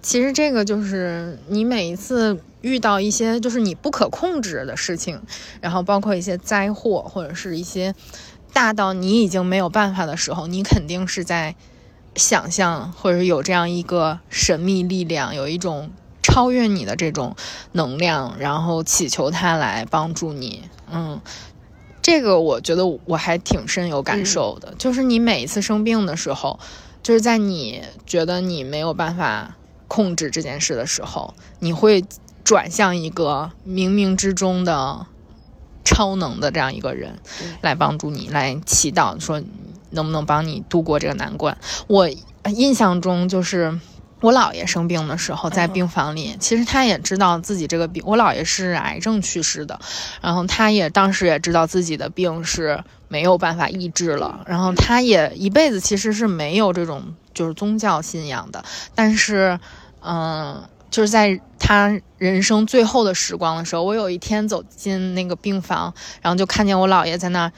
[0.02, 5.20] 其实这个就是你每一次遇到一些就是你不可控制的事情，
[5.60, 7.94] 然后包括一些灾祸或者是一些
[8.52, 11.54] 大到你已经没有办法的时候，你肯定是在
[12.14, 15.90] 想象或者有这样一个神秘力量，有一种
[16.22, 17.36] 超越你的这种
[17.72, 20.64] 能量，然后祈求他来帮助你。
[20.90, 21.20] 嗯。
[22.00, 26.58] 这个我觉得我还挺深有感受的，就是你每一次生病的时候，
[27.02, 29.56] 就是在你觉得你没有办法
[29.88, 32.04] 控制这件事的时候，你会
[32.44, 35.06] 转向一个冥冥之中的
[35.84, 37.18] 超能的这样一个人
[37.60, 39.42] 来帮助你，来祈祷说
[39.90, 41.58] 能不能帮你度过这个难关。
[41.88, 42.08] 我
[42.54, 43.80] 印象中就是。
[44.20, 48.02] 我姥爷生病的时候，在病房里，其实他也知道自己这个病。
[48.04, 49.78] 我姥爷是癌症去世的，
[50.20, 54.40] 然后他也当时也知道自己的病是没有办法医治了。
[54.46, 58.64] 然后他也一辈子其实是没有这种就是宗教信仰的。
[58.92, 59.60] 但是，
[60.02, 67.52] 嗯，就是在他人生最后的时光的时候，我有一天走进那个病房，然后就看见我姥爷在那，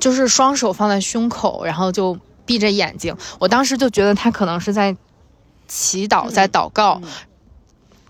[0.00, 3.14] 就是双手放在胸口，然后就闭着眼睛。
[3.38, 4.96] 我当时就觉得他可能是在。
[5.68, 7.00] 祈祷在祷告，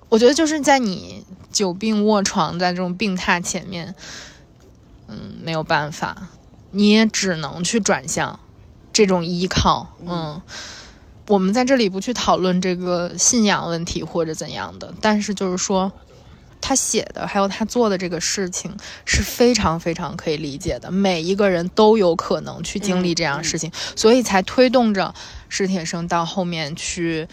[0.09, 3.95] 我觉得就是在你久病卧床在这种病榻前面，
[5.09, 6.29] 嗯，没有办法，
[6.71, 8.39] 你也只能去转向
[8.93, 9.95] 这种依靠。
[10.07, 10.41] 嗯，
[11.29, 15.91] 我们在这里不去讨论这个信仰问题或者怎样的，但是就是说，
[16.61, 20.91] 他写的还有他做的这个事情是非常非常可以理解的。
[20.91, 25.15] 每一个人都有可能去经历这样的事情，所以才推动着
[25.49, 27.29] 史铁生到后面去。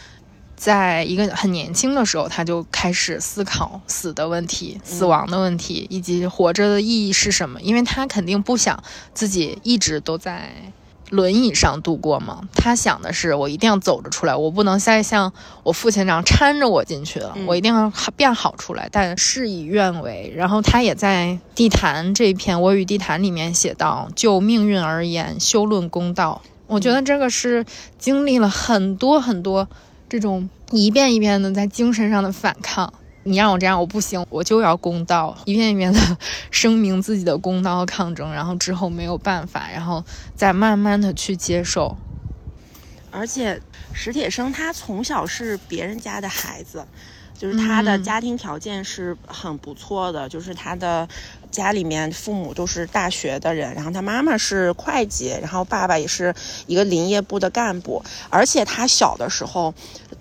[0.56, 7.60] 在一个很年轻的时候，他就开始思考死的问题、死亡的问题，以及活着的意义是什么。
[7.60, 8.82] 因为他肯定不想
[9.14, 10.54] 自己一直都在
[11.10, 12.48] 轮椅上度过嘛。
[12.56, 18.88] 他想的是，我一定要走着出来，我不能再像我父亲这样搀着我进去了，我一定要变好出来。
[18.90, 20.32] 但事与愿违。
[20.34, 26.42] 然后他也在《地坛》这一篇《我与地坛》里面写到：“就命运而言，休论公道。”
[26.74, 27.64] 我觉得这个是
[28.00, 29.68] 经历了很多很多。
[30.10, 32.92] 这种一遍一遍的在精神上的反抗，
[33.24, 36.00] 你让我这样我不行，我就要公道，一遍一遍的
[36.52, 40.04] 声明自己的公道和抗争，然后之后没有办法，然后
[40.36, 41.96] 再慢慢的去接受。
[43.10, 43.62] 而且
[43.94, 46.86] 史铁生他从小是别人家的孩子。
[47.36, 51.06] 就是他的家庭条件是很不错的，就是他的
[51.54, 56.36] 家里面父母都是大学的人，然后他妈妈是会计，然后爸爸也是
[56.68, 59.74] 一个林业部的干部，而且他小的时候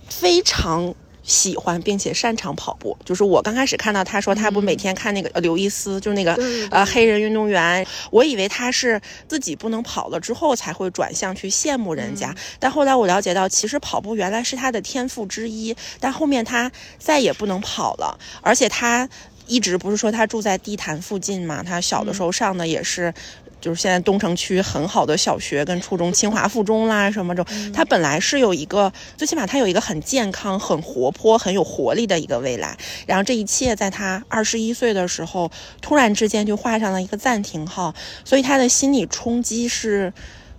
[0.09, 0.95] 非常。
[1.25, 6.35] 喜欢并且擅长跑步，就是我刚开始看到他说他不每天看那个刘易斯，就是那个
[6.69, 19.09] 呃黑人运动员，我以为他是自己不能跑了之后才会转向去羡慕人家，但后来我了解到，其实跑步原来是他的天赋之一，但后面他再也不能跑了，而且他
[19.47, 23.13] 一直不是说他住在地坛附近嘛，他小的时候上的也是。
[23.61, 32.77] 就是现在东城区很好的小学跟初中，清华附中啦什么的，他本来是有一个，最起码他有一个很健康、很活泼、很有活力的一个未来。
[33.07, 35.49] 然后这一切在他二十一岁的时候，
[35.81, 40.13] 突然之间就画上了一个暂停号，所以他的心理冲击是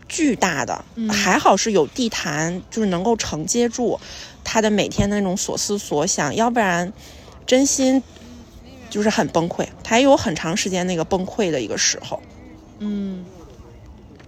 [0.07, 0.85] 巨大的。
[1.09, 3.99] 还好是有地坛，就是能够承接住
[4.45, 6.93] 他的每天的那种所思所想，要不然
[7.45, 8.01] 真心
[8.93, 9.67] 就是很崩溃。
[9.83, 12.21] 他也有很长时间那个崩溃的一个时候。
[12.77, 13.25] 嗯，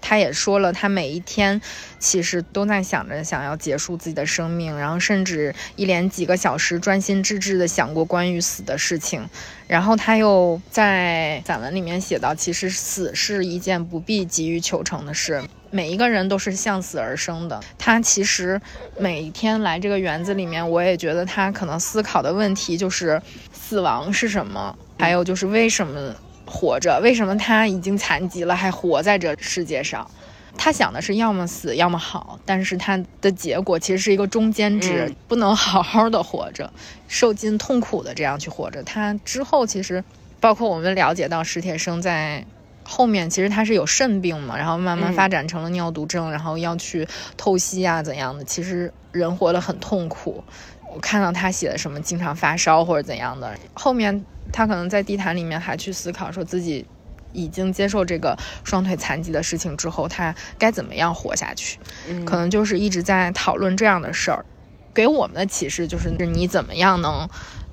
[0.01, 1.61] 他也说了，他每一天
[1.99, 9.29] 其实都在想着想要结束自己的生命，然后甚至一连几个小时专心致志的想过关于死的事情。
[9.67, 15.43] 然后他又在散文里面写到，其实死是一件不必急于求成的事，
[15.75, 17.59] 每一个人都是向死而生的。
[17.77, 18.61] 他其实
[18.97, 23.21] 每天来这个园子里面，我也觉得他可能思考的问题就是
[23.51, 26.15] 死亡是什么，还有就是为什么。
[26.47, 30.07] 活着，为什么他已经残疾了还活在这世界上？
[30.55, 36.71] 他想的是要么死，要么好，但是他的结果其实是一个中间值，不能好好的活着，
[37.07, 38.83] 受尽痛苦的这样去活着。
[38.83, 40.03] 他之后其实，
[40.39, 42.45] 包括我们了解到史铁生在
[42.97, 48.41] 后面，其实他是有肾病嘛，然后慢慢发展成了尿毒症，然后要去透析啊怎样的。
[48.45, 50.41] 其实人活得很痛苦。
[50.93, 54.23] 我看到他写的什么经常发烧或者怎样的，后面
[54.53, 56.85] 他可能在地毯里面还去思考说自己
[57.33, 61.77] 已经接受这个双腿残疾的事情之后，他该怎么样活下去，
[62.25, 64.45] 可能就是一直在讨论这样的事儿。
[64.93, 67.27] 给我们的启示就是，你怎么样能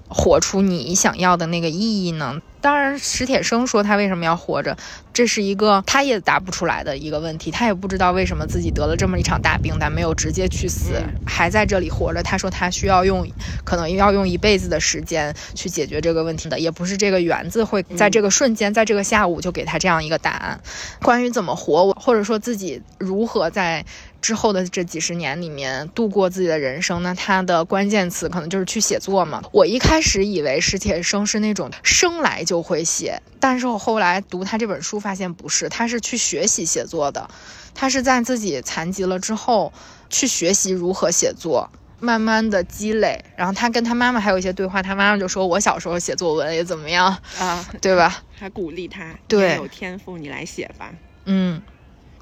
[0.08, 2.42] 活出你想要的那个意义呢？
[2.62, 4.76] 当然，史铁生说他为什么要活着，
[5.12, 7.50] 这是一个他也答不出来的一个问题。
[7.50, 10.92] 他也不知道为什么自己得了这么一场大病，但没有直接去死，
[11.26, 12.22] 还在这里活着。
[12.22, 13.26] 他说他需要用，
[13.64, 20.60] 可能要用一辈子的时间去解决这个问题的，也不是这个园子会在这个瞬间，在这个下午就给他这样一个答案。
[21.02, 23.84] 关于怎么活，或者说自己如何在。
[24.22, 29.42] 之后的这几十年里面度过自己的人生，那他的关键词可能就是去写作嘛。
[29.52, 37.28] 我一开始以为史铁生是那种生来就会写，但是我后来读他这本书发现不是，他是去学习写作的，
[37.74, 39.72] 他是在自己残疾了之后
[40.08, 41.68] 去学习如何写作，
[41.98, 43.24] 慢慢的积累。
[43.36, 47.06] 然后他跟他妈妈还有一些对话，他妈妈就说：“我小时候写作文也怎么样
[47.40, 50.92] 啊，对吧？”还鼓励他，对，有天赋你来写吧，
[51.24, 51.60] 嗯。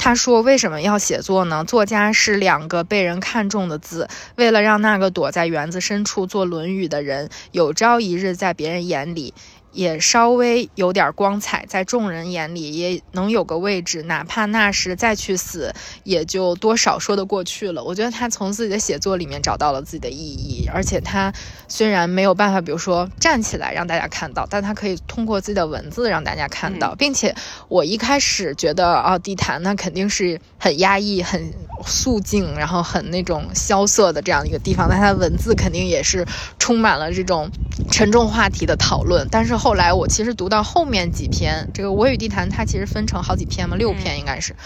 [0.03, 1.63] 他说：“为什么要写作呢？
[1.63, 4.09] 作家是两个被人看重的字。
[4.37, 9.35] 为了让那个躲在园子深处做《论语》的人，有朝一日在别人眼里。”
[9.73, 17.85] 也稍微有点光彩，在众人眼里也能有个位置，哪怕那时再去死，也就多少说得过去了。
[17.85, 21.33] 我觉得他从自己的写作里面找到了自己的意义，而且他
[21.69, 27.33] 虽然没有办法，比如说站起来让大家看到，但他可以通过自己的文字让大家看到，并且
[27.69, 31.53] 我一开始觉得哦，地坛那肯定是很压抑、很
[31.87, 36.27] 肃静，然后很那种萧瑟的这样一个地方，但他的文字肯定也是
[36.59, 37.49] 充满了这种
[37.91, 39.60] 沉重话题的讨论，但是。
[39.61, 44.57] 后来我其实读到后面几篇，这个《我与地坛》它其实分成好几篇嘛，六篇应该是。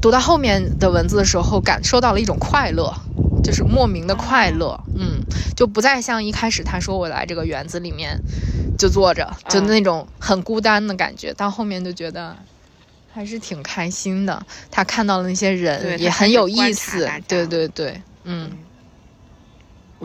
[0.00, 2.90] 读到后面的文字的时候，感受到了一种快乐，
[3.44, 4.80] 就是莫名的快乐。
[4.94, 5.20] 嗯，
[5.54, 8.18] 就不再像一开始他说我来这个园子里面
[8.78, 11.34] 就坐着，就那种很孤单的感觉。
[11.34, 12.34] 到后面就觉得
[13.12, 14.46] 还是挺开心的。
[14.70, 17.06] 他看到了那些人也很有意思。
[17.28, 18.50] 对对对，嗯。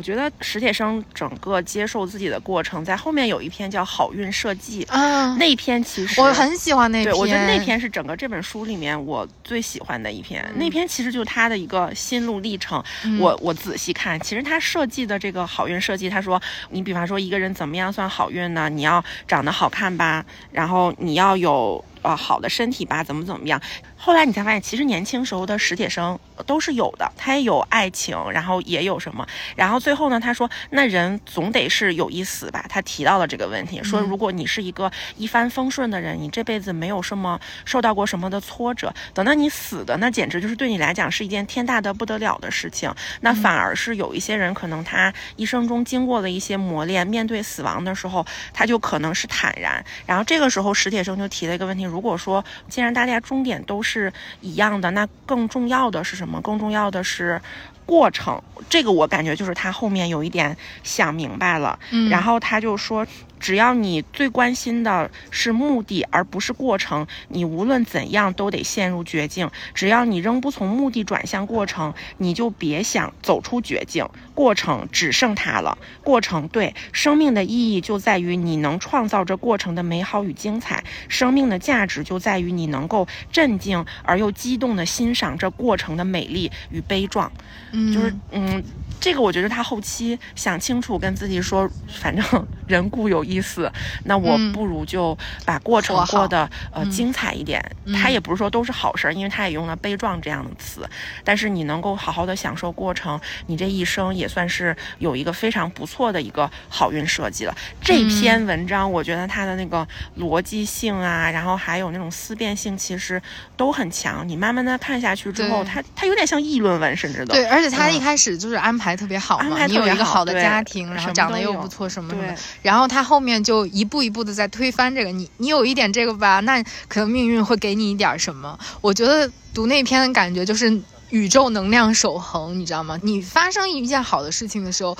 [0.01, 7.13] 我觉得史铁生整个接受自己的过程，在后面有一篇叫《好运设计》啊，那篇其实我很喜欢那篇。
[7.13, 10.43] 对，我觉得那篇是整个这本书里面我最喜欢的一篇。
[10.55, 12.83] 那篇其实就是他的一个心路历程。
[13.19, 16.41] 我我仔细看，其实他设计的这个好运设计，他说，
[16.71, 18.67] 你比方说一个人怎么样算好运呢？
[18.69, 21.85] 你要长得好看吧，然后你要有。
[22.01, 23.61] 呃，好的身体吧，怎么怎么样？
[23.95, 32.65] 后来你才发现，其实年轻时候的史铁生都是有的，他也有爱情，然后也有什么，然后最后呢，他说，那人总得是有一死吧？
[32.67, 42.91] 他提到了这个问题，说如果你是一个一帆风顺的人，你这辈子没有什么受到过什么的挫折，等到你死的，那简直就是对你来讲是一件天大的不得了的事情。
[43.19, 49.85] 那反而是有一些人，可能他一生中经过了一些磨练，面对死亡的时候，他就可能是坦然。
[50.07, 51.90] 然后这个时候，史铁生就提了一个问题。
[51.91, 56.39] 如果说既然大家终点都是一样的，那更重要的是什么？
[56.41, 57.41] 更重要的是
[57.85, 58.41] 过程。
[58.69, 61.77] 这个我感觉就是他后面有一点想明白了。
[61.91, 63.05] 嗯，然后他就说。
[63.41, 69.49] 只要你最关心的是目的，而不是过程，你无论怎样都得陷入绝境。
[69.73, 74.07] 只要你仍不从目的转向过程，你就别想走出绝境。
[74.35, 75.77] 过程只剩它了。
[76.03, 80.83] 过程对生命的意义就在于你能创造这过程的美好与精彩。
[81.09, 87.31] 生命的价值就在于你能够镇静而又激动地欣赏这过程的美丽与悲壮。
[87.71, 88.63] 嗯，就是嗯。
[89.01, 91.67] 这个我觉得他后期想清楚，跟自己说，
[91.99, 92.23] 反正
[92.67, 93.69] 人固有一死，
[94.05, 97.59] 那我不如就把过程过得呃精彩一点。
[97.99, 100.87] 他也不是说都是好事儿，因为他也用了悲壮这样的词。
[101.23, 107.57] 但是你能够好好的享受过程，你这一生也算是有一个非常不错的一个好运设计了。
[107.81, 109.85] 这篇文章我觉得它的那个
[110.19, 113.19] 逻辑性啊，然后还有那种思辨性，其实
[113.57, 114.27] 都很强。
[114.29, 117.47] 你慢慢的看下去之后，它它有点像议论文，甚至都对。
[117.47, 118.90] 而且他一开始就是安排。
[118.91, 125.11] 还特别好嘛，你有一个好的家庭，然后长得又不错，什么什么，然后他后面就一步一步的在推翻这个。
[125.11, 128.59] 你你有一点这个吧，那可能命运会给你一点什么。
[128.81, 132.99] 我觉得读那篇的感觉就是宇宙能量守恒，你知道吗？
[133.01, 134.97] 你发生一件好的事情的时候。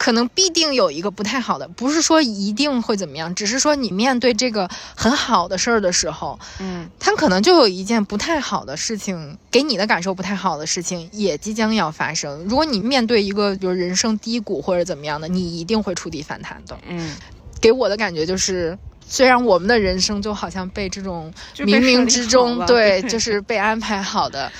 [0.00, 12.46] 可能必定有一个不太好的，不是说一定会怎么样，只是说你面对这个很好的事儿的时候，嗯，它可能就有一件不太好的事情，给你的感受不太好的事情也即将要发生。
[12.48, 16.78] 如果你面对一个比如人生低谷或者怎么样的，你一定会触底反弹的。
[16.88, 17.14] 嗯，
[17.60, 24.50] 给我的感觉就是，虽然我们的人生就好像被这种冥冥之中对， 就是被安排好的，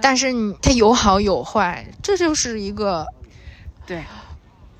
[0.00, 3.06] 但是你它有好有坏，这就是一个
[3.86, 4.02] 对。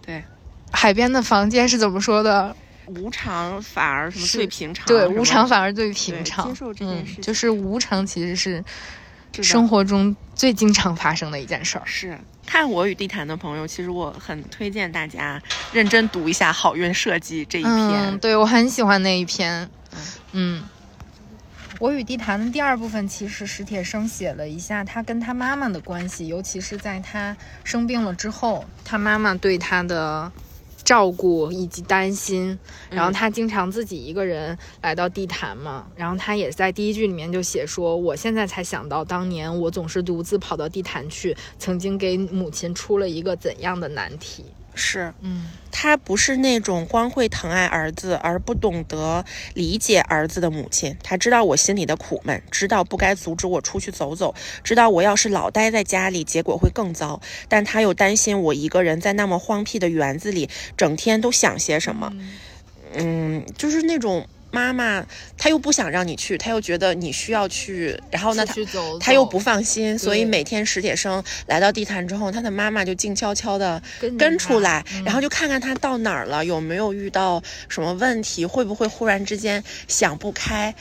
[0.06, 0.22] 对，
[0.70, 2.56] 海边的房间是怎么说的？
[2.86, 6.48] 无常反而什么是最平常，对，无常反而最平常。
[6.48, 8.62] 接受这件嗯事情就是无常其实是
[9.42, 11.82] 生活中最经常发生的一件事儿。
[11.84, 15.42] 是看《我与地坛》的朋友，其实我很推荐大家
[15.72, 18.12] 认真读一下《好运设计》这一篇。
[18.12, 20.00] 嗯，对我很喜欢那一篇嗯。
[20.30, 20.62] 嗯，
[21.78, 30.32] 我与地坛的第二部分，其实史铁生写了一下他跟他妈妈的关系，尤其是在他生病了之后，他妈妈对他的
[30.82, 32.58] 照顾以及担心，
[32.88, 44.46] 然后他经常自己一个人来到地坛嘛，然后他也在第一句里面就写说，我现在才想到，当年我总是独自跑到地坛去，曾经给母亲出了一个怎样的难题。
[44.76, 49.24] 是嗯她不是那种光会疼爱儿子而不懂得
[49.54, 50.96] 理解儿子的母亲。
[51.02, 57.20] 她知道我心里的苦闷，知道不该阻止我出去走走，知道我要是老待在家里，结果会更糟。
[57.48, 62.12] 但她又担心我一个人在那么荒僻的园子里，整天都想些什么。
[62.94, 65.04] 嗯，就是那种妈妈，
[65.36, 73.82] 她又不想让你去，她又觉得你需要去，然后呢，她出去走走他又不放心，所以每天史铁生来到地坛之后，他的妈妈就静悄悄的
[74.18, 80.74] 跟出来，嗯然后就看看他到哪儿了，有没有遇到什么问题，会不会忽然之间想不开。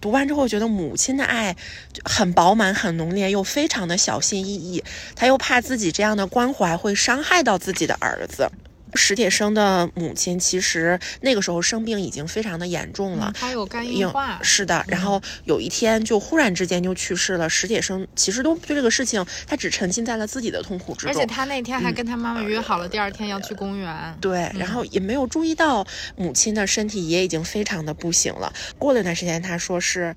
[0.00, 1.54] 读完之后，觉得母亲的爱
[1.92, 4.82] 就很饱满、很浓烈，又非常的小心翼翼。
[5.14, 8.50] 他又怕自己这样的关怀会伤害到自己的儿子。
[8.94, 17.48] 史铁生的母亲其实那个时候生病已经非常的严重了嗯，他有肝硬硬化，是的，然后有一天就忽然之间就去世了。
[17.48, 21.10] 史铁生其实都对这个事情，他只沉浸在了自己的痛苦之中。
[21.10, 24.16] 而且他那天还跟他妈妈约好了，第二天要去公园。
[24.20, 25.86] 对，然后也没有注意到
[26.16, 28.52] 母亲的身体也已经非常的不行了。
[28.78, 30.14] 过了一段时间，他说是。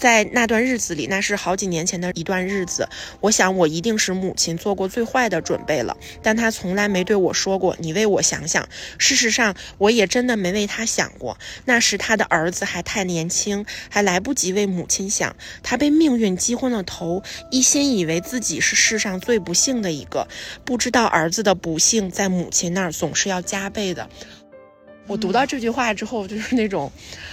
[0.00, 2.88] 在那段日子里，那是好几年前的一段日子。
[3.20, 8.66] 我想，我一定是母亲做过最坏的准备了，但她从来没对我说过“你为我想想”。
[8.96, 11.36] 事实上，我也真的没为她想过。
[11.66, 15.36] 那时她的儿子还太年轻，还来不及为母亲想。
[15.62, 20.26] 他被命运击昏了头，一心以为自己是世上最不幸的一个，
[20.64, 24.08] 不知道儿子的不幸在母亲那儿总是要加倍的。
[25.10, 26.92] 我读到这句话之后，就是那种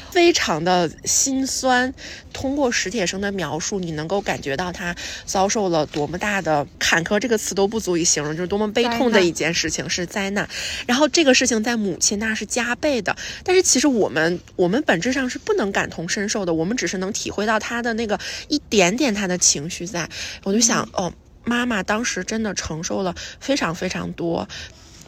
[0.09, 1.93] 非常的心酸。
[2.33, 10.49] 通过史铁生的描述，你能够感觉到他遭受了多么大的坎坷，这个词都不足以形容，就是多么悲痛的一件事情，是灾难。
[10.87, 20.09] 然后这个事情在母亲那是加倍的，但是其实我们我们本质上是不能感同身受的，我们只是能体会到他的那个一点点他的情绪在。
[20.43, 21.13] 我就想，哦，
[21.43, 24.47] 妈妈当时真的承受了非常非常多，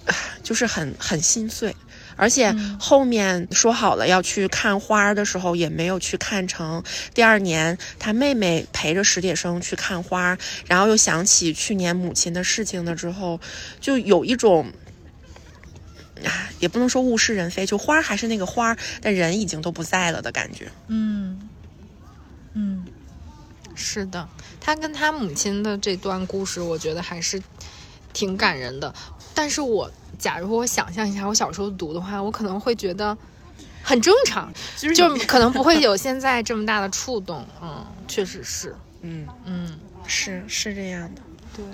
[0.06, 1.76] 啊就是很很心碎。
[2.20, 6.84] 而且后面说好了要去看花的时候，也没有去看成。
[7.14, 13.40] 第二年，他妹妹陪着史铁生去看花，然后又想起去年母亲的事情了之后，
[13.80, 14.72] 就有一种。
[16.26, 20.70] 啊，也不能说物是人非，就花还是那个花，但人已经都不在了的感觉。
[20.90, 21.50] 嗯，
[22.52, 22.84] 嗯，
[23.74, 24.28] 是的，
[24.60, 27.42] 他跟他母亲的这段故事，我觉得还是
[28.12, 28.94] 挺感人的。
[29.34, 29.90] 但是我
[30.20, 33.18] 假如我想象一下我小时候读的话，我可能会觉得
[33.82, 37.44] 很正常，就是可能不会有现在这么大的触动。
[37.62, 38.76] 嗯，确实是。
[39.02, 41.22] 嗯，嗯，是是这样的。
[41.56, 41.66] 对。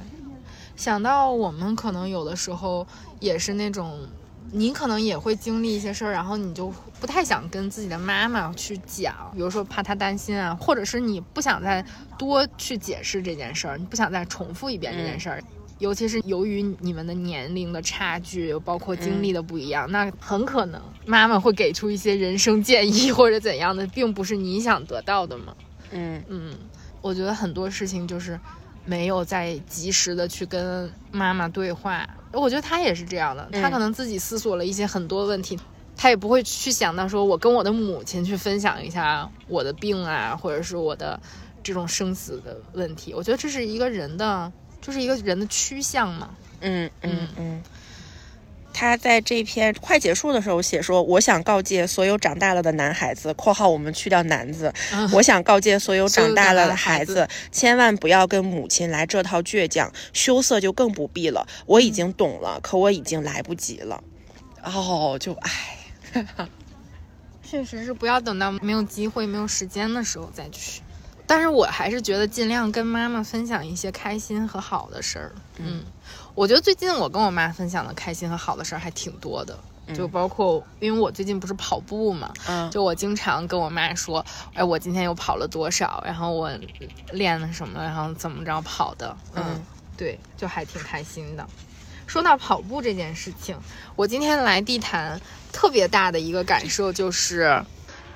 [0.78, 2.86] 想到我们可能有的时候
[3.20, 4.08] 也是那种，
[4.52, 11.84] 你可能也会经历一些事儿，然后你就不太想跟自己的妈妈去讲，比如说怕她担心啊，或者是你不想再
[12.18, 15.44] 多去解释这件事儿，你不想再重复一遍这件事儿。
[15.80, 25.54] 尤其是由于你们的年龄的差距，包括经历的不一样，那很可能妈妈会给出一些人生建议或者怎样的，并不是你想得到的嘛。
[25.92, 26.54] 嗯嗯，
[27.02, 28.40] 我觉得很多事情就是
[28.86, 32.08] 没有在及时的去跟妈妈对话。
[32.32, 35.58] 我觉得他也是这样的，他嗯可能自己思索了一些很多问题，
[35.96, 41.20] 他也不会去想到说我跟我的母亲去分享一下我的病啊，或者是我的
[41.64, 43.14] 这种生死的问题。
[43.14, 44.52] 我觉得这是一个人的，
[44.86, 46.30] 就是一个人的趋向嘛。
[46.62, 47.64] 嗯嗯嗯。
[48.78, 54.74] 他在这篇快结束的时候写说：“我想告诫所有长大了的男孩子（括号我们去掉男字），
[55.14, 61.48] 我想告诫所有长大了的孩子，千万不要跟母亲来这套倔强，羞涩就更不必了。
[61.66, 64.04] 我已经懂了，可我已经来不及了。”
[64.62, 65.78] 哦，就唉，
[67.50, 70.82] 确实是不要等到没有机会、没有时间的时候再去。
[71.28, 75.32] 但是我还是觉得尽量跟妈妈分享一些开心和好的事儿。
[75.58, 75.84] 嗯，
[76.34, 79.58] 我觉得最近我跟我妈分享的开心和好的事儿还挺多的，
[79.94, 86.52] 就包括因为我最近不是跑步嘛，嗯就我经常跟我妈说，哎，我今天又跑了多少，然后我
[87.12, 89.16] 练了什么，然后怎么着跑的。
[89.36, 89.64] 嗯，
[89.98, 91.48] 对，就还挺开心的。
[92.08, 93.58] 说到跑步这件事情，
[93.96, 95.20] 我今天来地坛
[95.52, 97.64] 特别大的一个感受就是，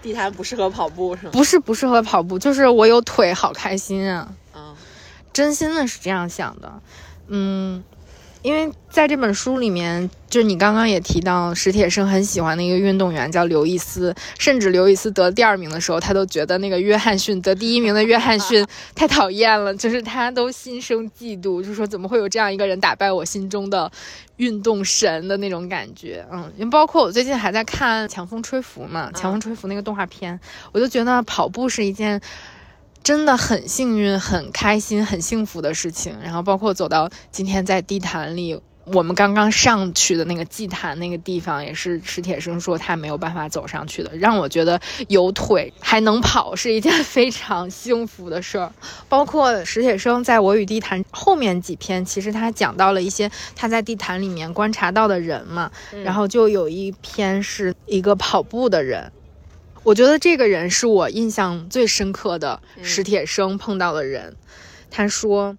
[0.02, 1.32] 地摊不适合跑步是吗？
[1.34, 4.76] 不是不适合跑步，就是我有腿好开心啊，啊，
[5.34, 6.82] 真心的是这样想的。
[7.28, 7.84] 嗯，
[8.42, 18.66] 因为在这本书里面，就是你刚刚也提到史铁生很喜欢的一个运动员叫刘易斯，甚至刘易斯得第二名的时候，他都觉得那个约翰逊得第一名的约翰逊
[18.96, 23.92] 太讨厌了，就是他都心生嫉妒，就说怎么会有这样一个人打败我心中的
[24.38, 26.26] 运动神的那种感觉。
[26.32, 30.40] 嗯，因为包括我最近还在看《强风吹拂》嘛，《强风吹拂》那个动画片，
[30.72, 32.22] 我就觉得跑步是一件。
[33.04, 36.16] 真的很幸运、很开心、很幸福的事情。
[36.24, 38.60] 然后包括走到今天在地坛里，
[38.94, 48.72] 我们刚刚上去的那个祭坛那个地方，也是史铁生说他没有办法走上去的，让我觉得有腿还能跑是一件非常幸福的事儿。
[49.08, 55.72] 包括史铁生在我与地坛后面几篇，其实他讲到了一些他在地坛里面观察到的人嘛，
[56.04, 59.12] 然后就有一篇是一个跑步的人。
[59.84, 64.36] 我觉得这个人是我印象最深刻的史铁生碰到的人。
[64.92, 65.58] 他说，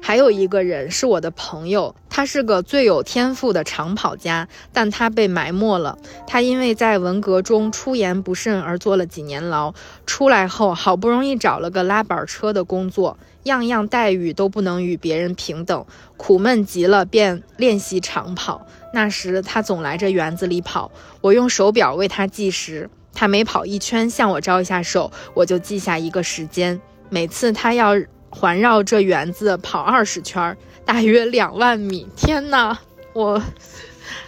[0.00, 5.98] 还有一个人是我的朋友，他是个最有天赋的长跑家，但他被埋没了。
[6.26, 9.74] 他因为在文革中出言不慎而坐了几年牢，
[10.06, 15.84] 出来后好不容易找了个拉板车的工作，样样待遇都不能与别人平等，
[16.16, 18.66] 苦闷极了，便练习长跑。
[18.94, 22.88] 那时他总来这园子里跑，我用手表为他计时。
[23.18, 26.80] 他每跑一圈，向我招一下手，我就记下一个时间。
[27.08, 27.94] 每次他要
[28.30, 32.06] 环绕这园子跑二十圈，大约两万米。
[32.14, 32.78] 天呐，
[33.14, 33.42] 我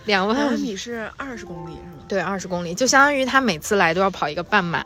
[0.07, 2.05] 两万两万米是二十公里是吗？
[2.09, 4.85] 对，二十公里，就相当于他每次来都要跑一个半马。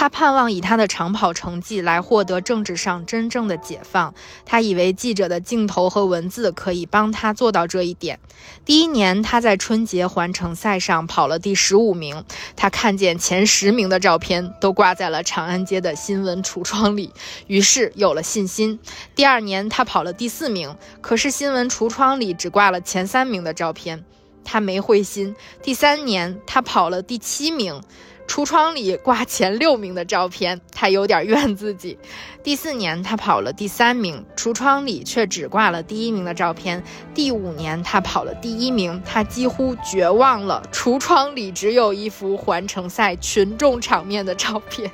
[0.00, 4.14] 他盼望以他的长跑成绩来获得政治上真正的解放。
[4.46, 8.18] 他以为记者的镜头和文字可以帮他做到这一点。
[8.64, 12.24] 第一年，他在春节环城赛上跑了第十五名。
[12.56, 17.12] 他看见前十名的照片都挂在了长安街的新闻橱窗里，
[17.46, 18.80] 于是有了信心。
[19.14, 24.02] 第二年，他跑了第四名，可是新闻橱窗里只挂了前三名的照片，
[24.44, 25.36] 他没灰心。
[25.62, 27.82] 第三年，他跑了第七名。
[28.30, 31.98] 橱窗里挂前六名的照片，他有点怨自己。
[32.44, 36.80] 第四年，他跑了第三名，橱窗里却只挂了第一名的照片。
[37.12, 40.62] 第五年，他跑了第一名，他几乎绝望了。
[40.70, 44.88] 橱窗里只有一幅环城赛群众场面的照片。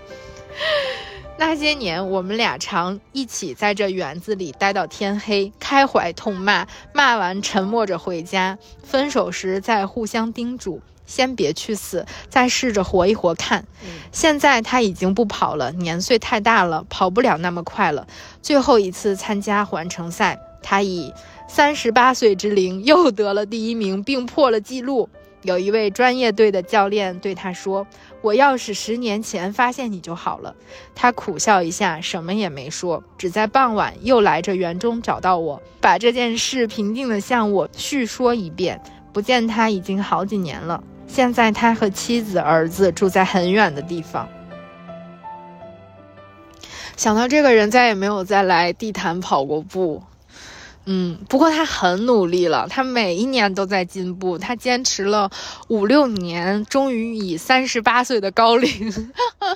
[1.36, 8.58] 那些年，我们俩常一起在这园子里待到天黑，开怀痛骂，骂完沉默着回家。
[8.82, 10.80] 分手时再互相叮嘱。
[11.06, 13.64] 先别去死，再试着活一活看。
[14.12, 18.06] 现在他已经不跑了，年岁太大了，跑不了那么快了。
[18.42, 21.12] 最后一次参加环城赛，他以
[21.48, 25.08] 三十八岁之龄又得了第一名，并破了纪录。
[25.42, 27.86] 有一位专业队的教练对他说
[28.20, 30.56] ：“我要是十年前发现你就好了。”
[30.96, 38.80] 他苦笑一下，什么也没说，只在傍晚又来这园中找到我，把这件事平静地向我叙说一遍。
[39.12, 40.82] 不见他已经好几年了。
[41.06, 44.28] 现在他和妻子、儿子住在很远的地方。
[46.96, 50.02] 想到这个人再也没有再来地坛跑过步，
[50.86, 55.30] 嗯，不过他很努力了，他每一年都在进步，他坚持了
[55.68, 59.12] 五六年，终于以三十八岁的高龄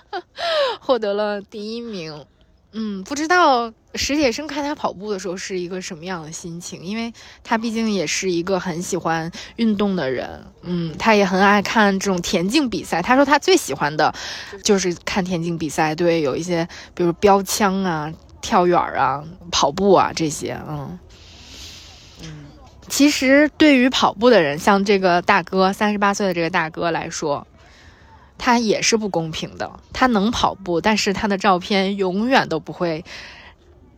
[0.80, 2.26] 获得了第一名。
[2.72, 7.12] 嗯，不知道史铁生看他跑步的时候是一个什么样的心情，因为
[7.42, 10.44] 他毕竟也是一个很喜欢运动的人。
[10.62, 13.02] 嗯，他也很爱看这种田径比赛。
[13.02, 14.14] 他说他最喜欢的
[14.62, 20.56] 就是看田径比赛，对，有一些比如标枪啊、跳远啊、跑步啊这些。
[20.68, 20.96] 嗯
[22.22, 22.44] 嗯，
[22.88, 27.44] 其实对于跑步的人，像这个大哥，三十八岁的这个大哥来说。
[28.42, 33.04] 他也是不公平的，他能跑步，但是他的照片永远都不会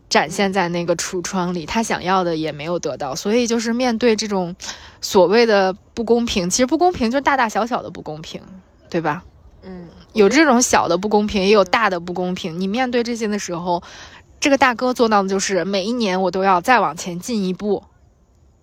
[0.08, 4.56] 展现在那个橱窗里，他想要的也没有得到，所以就是面对这种
[5.00, 8.42] 所谓的不公平，其实不公平就是大大小小的不公平，
[8.90, 9.22] 对吧？
[9.62, 12.60] 嗯，有这种小的不公平，也有大的不公平。
[12.60, 13.80] 你面对这些的时候，
[14.40, 17.84] 这个大哥做到的就是每一年我都要再往前进一步。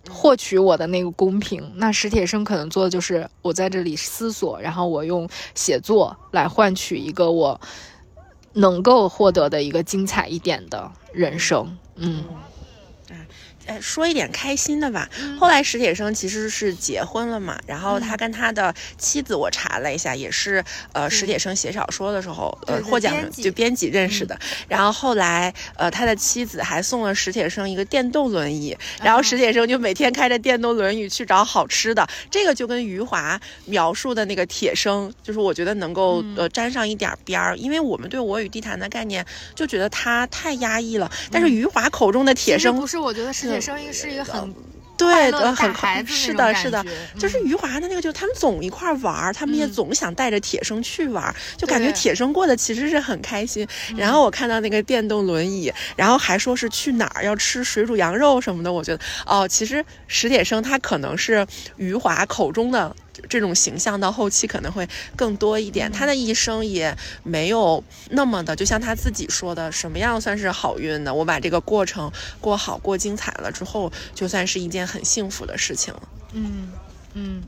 [0.10, 7.60] 获取我的那个公平，那史铁生可能做的就是我在这里思索，然后我用写作来换取一个我
[8.54, 11.78] 能够获得的一个精彩一点的人生。
[11.96, 12.24] 嗯，
[13.82, 15.10] 说一点开心的吧。
[15.40, 20.64] 后来史铁生其实是结婚了嘛，然后他跟他的妻子，我查了一下，也是
[20.94, 24.38] 呃史铁生写小说的时候，呃获奖的就编辑认识的。
[24.68, 32.08] 然后后来呃他的妻子还送了史铁生一个电动轮椅，然后史铁生就每天开着电动轮椅去找好吃的。
[32.32, 43.66] 这个就跟余华描述的那个铁生，就是我觉得能够呃沾上一点边儿，因为我们对我与地坛的概念就觉得他太压抑了，但是余华口中的铁生不是，我觉得史铁。
[43.66, 44.54] 生一个是一个很
[44.98, 46.84] 对的很孩子，是的，是的，
[47.18, 53.66] 就是余华的那个，就他们总一块玩儿，他们也总想带着铁生去玩儿，就感觉铁生过得其实是很开心。
[53.96, 61.48] 然后我看到那个电动轮椅，然后还说是去哪儿要吃水煮羊肉什么的，我觉得哦，其实史铁生他可能是
[61.78, 62.94] 余华口中的。
[63.28, 71.14] 这种形象到后期可能会更多一点，他的一生也没有那么的，就像他自己说的，什么样算是好运呢？
[71.14, 76.02] 我把这个过程过好、过精彩了之后，就算是一件很幸福的事情了。
[76.34, 76.72] 嗯
[77.14, 77.44] 嗯。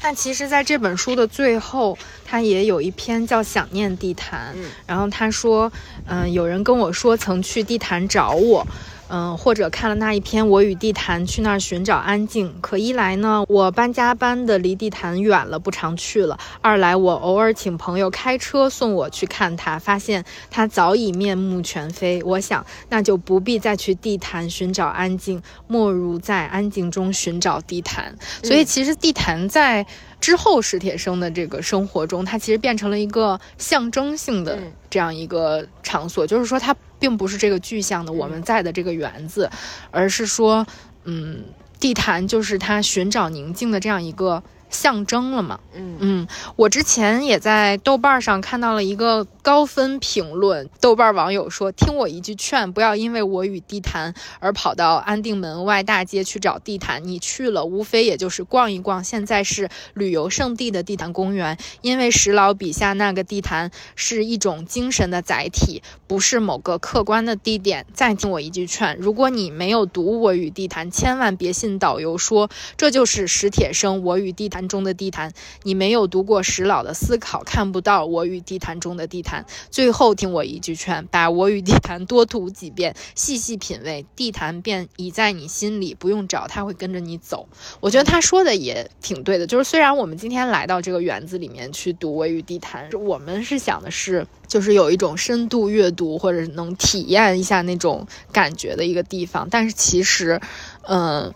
[0.00, 4.54] 但其实，在这本书的最后，他也有一篇叫《想念地坛》，
[4.86, 5.72] 然后他说，
[6.06, 8.66] 嗯，有人跟我说曾去地坛找我。
[9.08, 12.54] 嗯，或者看了那一篇《我与地坛》，去那儿寻找安静。
[12.60, 22.22] 可一来呢，我搬家搬的离地坛远了，不常去了；二来我偶尔请朋友开车送我去看他，发现他早已面目全非。
[22.24, 28.16] 我想，那就不必再去地坛寻找安静，莫如在安静中寻找地坛。
[28.42, 29.86] 所以，其实地坛在。
[30.24, 34.58] 之后，史铁生的这个生活中，它其实变成了一个象征性的
[34.88, 39.50] 这样一个场所，就是说，它并不是这个具象的我们在的这个园子，
[39.90, 40.66] 而是说，
[41.04, 41.44] 嗯，
[41.78, 44.42] 地坛就是他寻找宁静的这样一个。
[44.74, 45.60] 象征了嘛？
[45.72, 57.04] 嗯嗯，我之前也在豆瓣上看到了一个高分评论，豆瓣网友说：“听我一句劝，不要因为我与地坛而跑到安定门外大街去找地坛。
[57.04, 61.56] 你去了，无非也就是逛一逛现在是旅游胜地的地坛公园。
[61.80, 67.86] 因为石老笔下那个地坛是一种精神的载体，不是某个客观的地点。
[67.94, 79.44] 再听我一句劝，如果你没有读我与地坛，千万别信导游说这就是史铁生我与地坛。”中的地坛，你没有读过石老的思考，看不到我与地坛中的地坛。
[79.70, 87.48] 最后听我一句劝，把我与地坛多读几遍，细细品味，地坛便已在你心里，不用找，他会跟着你走。
[87.80, 100.40] 我觉得他说的也挺对的，就是虽然我们今天来到这个园子里面去读我与地坛，我们是想的是，就是有一种深度阅读或者能体验一下那种感觉的一个地方，但是其实，
[100.82, 101.32] 嗯。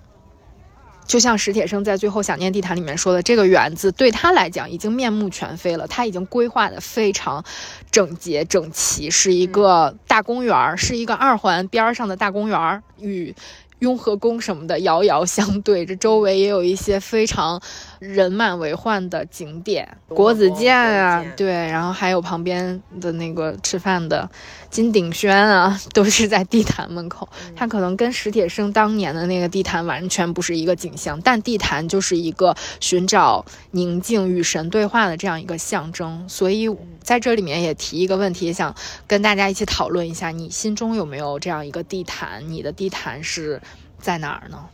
[1.09, 5.87] 就像史铁生在最后《想念地坛》里面说的，这个园子对他来讲已经面目全非了。
[5.89, 7.43] 他已经规划的非常
[7.91, 13.35] 整洁整齐，是一个大公园，是一个二环边上的大公园，与
[13.79, 15.87] 雍和宫什么的遥遥相对。
[15.87, 17.61] 这周围也有一些非常。
[17.99, 24.29] 人满为患的景点，国子监啊，对，然后还有旁边的那个吃饭的
[24.71, 27.29] 金鼎轩啊， 都是在地坛门口。
[27.57, 36.29] 它可能跟史铁生当年的那个地坛完全不是一个景象，但地坛就是一个寻找宁静与神对话的这样一个象征。
[36.29, 36.69] 所以
[37.03, 38.75] 在这里面也提一个问题，想
[39.07, 42.49] 跟大家一起讨论一下：你心中有没有这样一个地坛？
[42.49, 43.61] 你的地坛是
[43.99, 44.67] 在哪儿呢？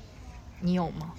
[0.61, 1.13] 你有吗？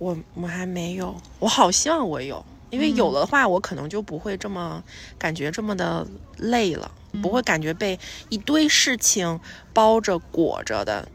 [0.00, 4.82] 我我还没有，我好希望我有，因为有了的话，我可能就不会这么
[5.18, 6.06] 感觉这么的
[6.38, 6.90] 累了，
[7.22, 7.98] 不会感觉被
[8.30, 9.38] 一堆事情
[9.74, 11.06] 包着裹着的，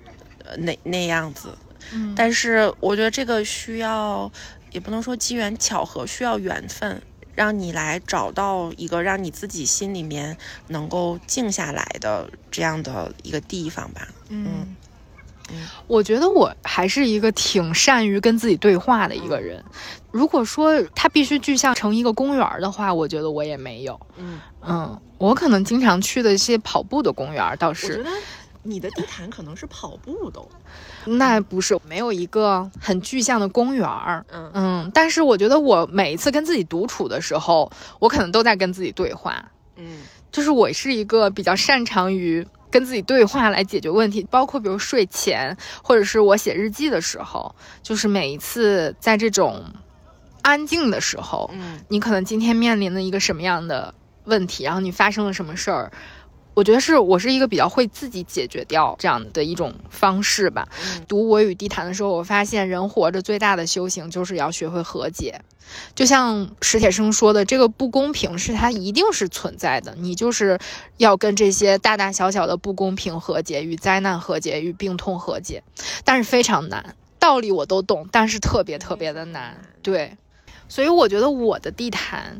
[0.45, 1.57] 呃那那样子。
[1.91, 4.31] 嗯，但是我觉得这个需要，
[4.71, 7.01] 也不能说机缘巧合，需要缘分，
[7.33, 14.07] 让你来找到一个让你自己心里面能够静下来的这样的一个地方吧。
[14.29, 14.75] 嗯。
[15.87, 19.63] 我觉得我还是一个挺善于跟自己对话的一个人。
[20.11, 23.99] 如果说他必须具象成一个公园的话，我觉得我也没有。
[24.17, 27.87] 嗯嗯，我可能经常去的一些跑步的公园倒是。
[27.87, 28.09] 我觉得
[28.63, 30.49] 你的地毯可能是跑步都。
[31.05, 34.25] 那不是没有一个很具象的公园儿。
[34.31, 39.51] 嗯嗯，但是我觉得我每一次跟自己独处的时候，我可能都在跟自己对话。
[39.75, 39.99] 嗯，
[40.31, 42.47] 就是我是一个比较擅长于。
[42.75, 49.63] 跟自己对话来解决问题，包括比如睡前，或者是我写日记的时候，就是每一次在这种
[50.41, 53.93] 安静的时候，嗯，你可能今天面临的一个什么样的
[54.25, 55.89] 问题，然后你发生了什么事儿，
[56.55, 60.67] 我觉得是我是一个比较会自己解决掉这样的一种方式吧。
[61.07, 65.41] 读《我与地坛》的时候，我发现人活着最大的修行就是要学会和解。
[65.95, 70.57] 就像史铁生说的，这个不公平是它一定是存在的，你就是
[70.97, 75.61] 要跟这些大大小小的不公平和解，与灾难和解，与病痛和解，
[76.05, 76.95] 但是非常难。
[77.19, 79.57] 道理我都懂，但是特别特别的难。
[79.81, 80.15] 对，
[80.69, 82.39] 所以我觉得我的地坛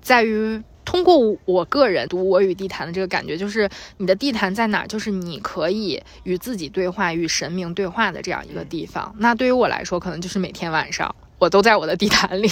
[0.00, 0.62] 在于。
[0.84, 3.68] 通过我个人读《我与地坛》的这个感觉，就是
[3.98, 9.14] 你的地坛在哪，就是你可以与自己对话、与神明对话的这样一个地方。
[9.18, 12.48] 那对于我来说，可能就是每天晚上我都在我的地坛里。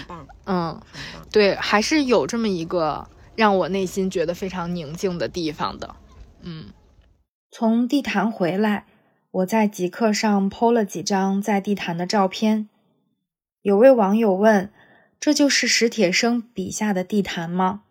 [0.46, 0.80] 嗯，
[1.30, 5.96] 对，还是有这么一个让我内心觉得非常宁静的地方的。
[6.42, 6.66] 嗯，
[7.50, 8.86] 从地坛回来，
[9.30, 12.68] 我在极客上 PO 了几张在地坛的照片。
[13.60, 14.70] 有位网友问。
[15.18, 17.82] 这就是史铁生笔下的地坛吗？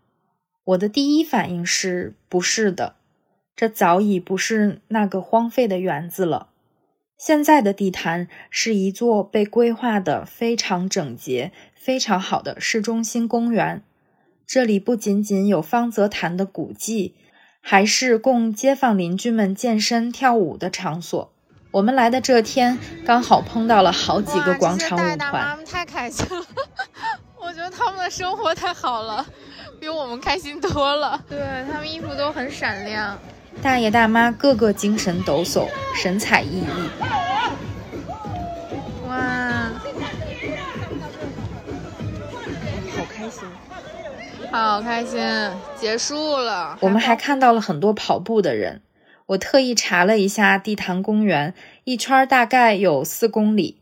[0.64, 2.96] 我的第一反应是不是的，
[3.56, 6.50] 这早已不是那个荒废的园子了。
[7.18, 13.84] 现在的地坛是一座被规划的非常整洁、非常好的市中心公园。
[14.46, 17.16] 这里不仅仅有方泽坛的古迹，
[17.62, 21.32] 还是供街坊邻居们健身跳舞的场所。
[21.72, 26.46] 我们来的这天刚好碰到了好几个广场舞团，太开心了。
[27.46, 29.24] 我觉得他们的生活太好了，
[29.80, 31.24] 比我们开心多了。
[31.30, 31.40] 对
[31.72, 33.18] 他们衣服都很闪亮，
[33.62, 36.68] 大爷大妈个个精神抖擞，神采奕奕。
[39.08, 39.72] 哇，
[42.98, 43.44] 好开心，
[44.52, 45.22] 好开心！
[45.76, 48.82] 结束了，我们还看到了很多跑步的人。
[49.28, 53.82] 我特意查了一下地坛公园，一圈大概有四公里。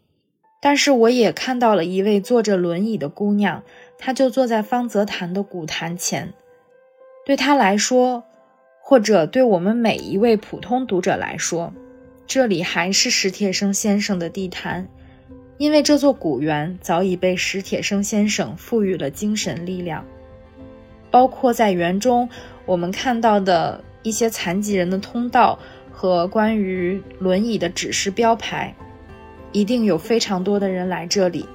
[0.65, 3.63] 但是我也看到了一位坐着轮椅的姑娘，
[3.97, 6.31] 她就坐在方泽坛的古坛前。
[7.25, 8.23] 对她来说，
[8.79, 11.73] 或者对我们每一位普通读者来说，
[12.25, 14.87] 这里还是史铁生先生的地坛，
[15.57, 20.05] 因为这座古园早已被史铁生先生赋予了精神力量。
[21.11, 22.29] 包括在园中
[22.65, 25.59] 我们看到的一些残疾人的通道
[25.91, 28.73] 和关于轮椅的指示标牌。
[29.53, 31.47] 一定有非常多的人来这里，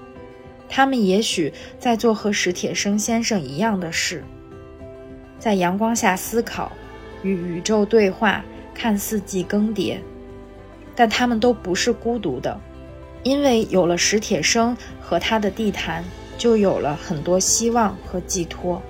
[0.68, 4.24] 他们也许在做和史铁生先生一样的事，
[5.38, 6.72] 在阳光下思考，
[7.22, 9.98] 与宇宙对话，看四季更迭，
[10.94, 12.58] 但他们都不是孤独的，
[13.24, 16.04] 因为有了史铁生和他的地坛，
[16.38, 18.80] 就有了很多希望和寄托。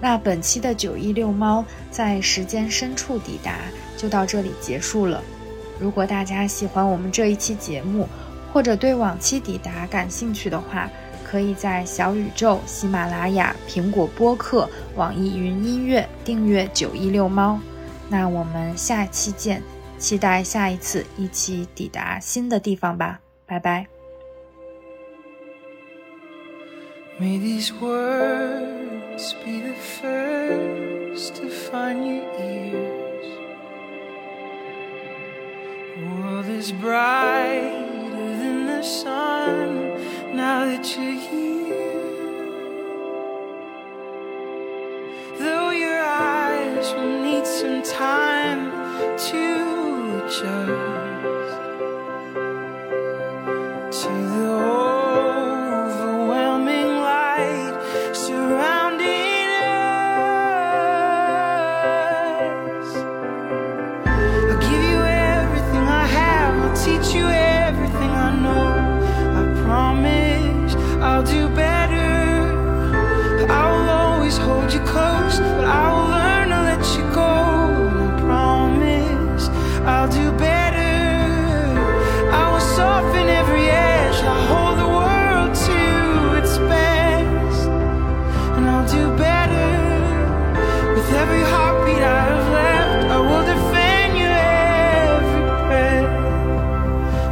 [0.00, 3.58] 那本期的九一遛猫在时间深处抵达，
[3.96, 5.22] 就到这里结束了。
[5.80, 8.08] 如果大家喜欢我们这一期节目，
[8.52, 10.90] 或者对往期抵达感兴趣的话，
[11.24, 17.60] 可以在小宇宙、喜马拉雅、苹果播客、网易云音乐订阅“九一六猫”。
[18.08, 19.62] 那我们下期见，
[19.98, 23.86] 期待下一次一起抵达新的地方吧，拜拜。
[27.20, 33.07] May these words be the first to find your ear.
[36.06, 41.68] World is brighter than the sun now that you're here.
[45.38, 48.70] Though your eyes will need some time
[49.30, 50.87] to adjust.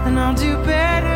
[0.07, 1.16] and I'll do better.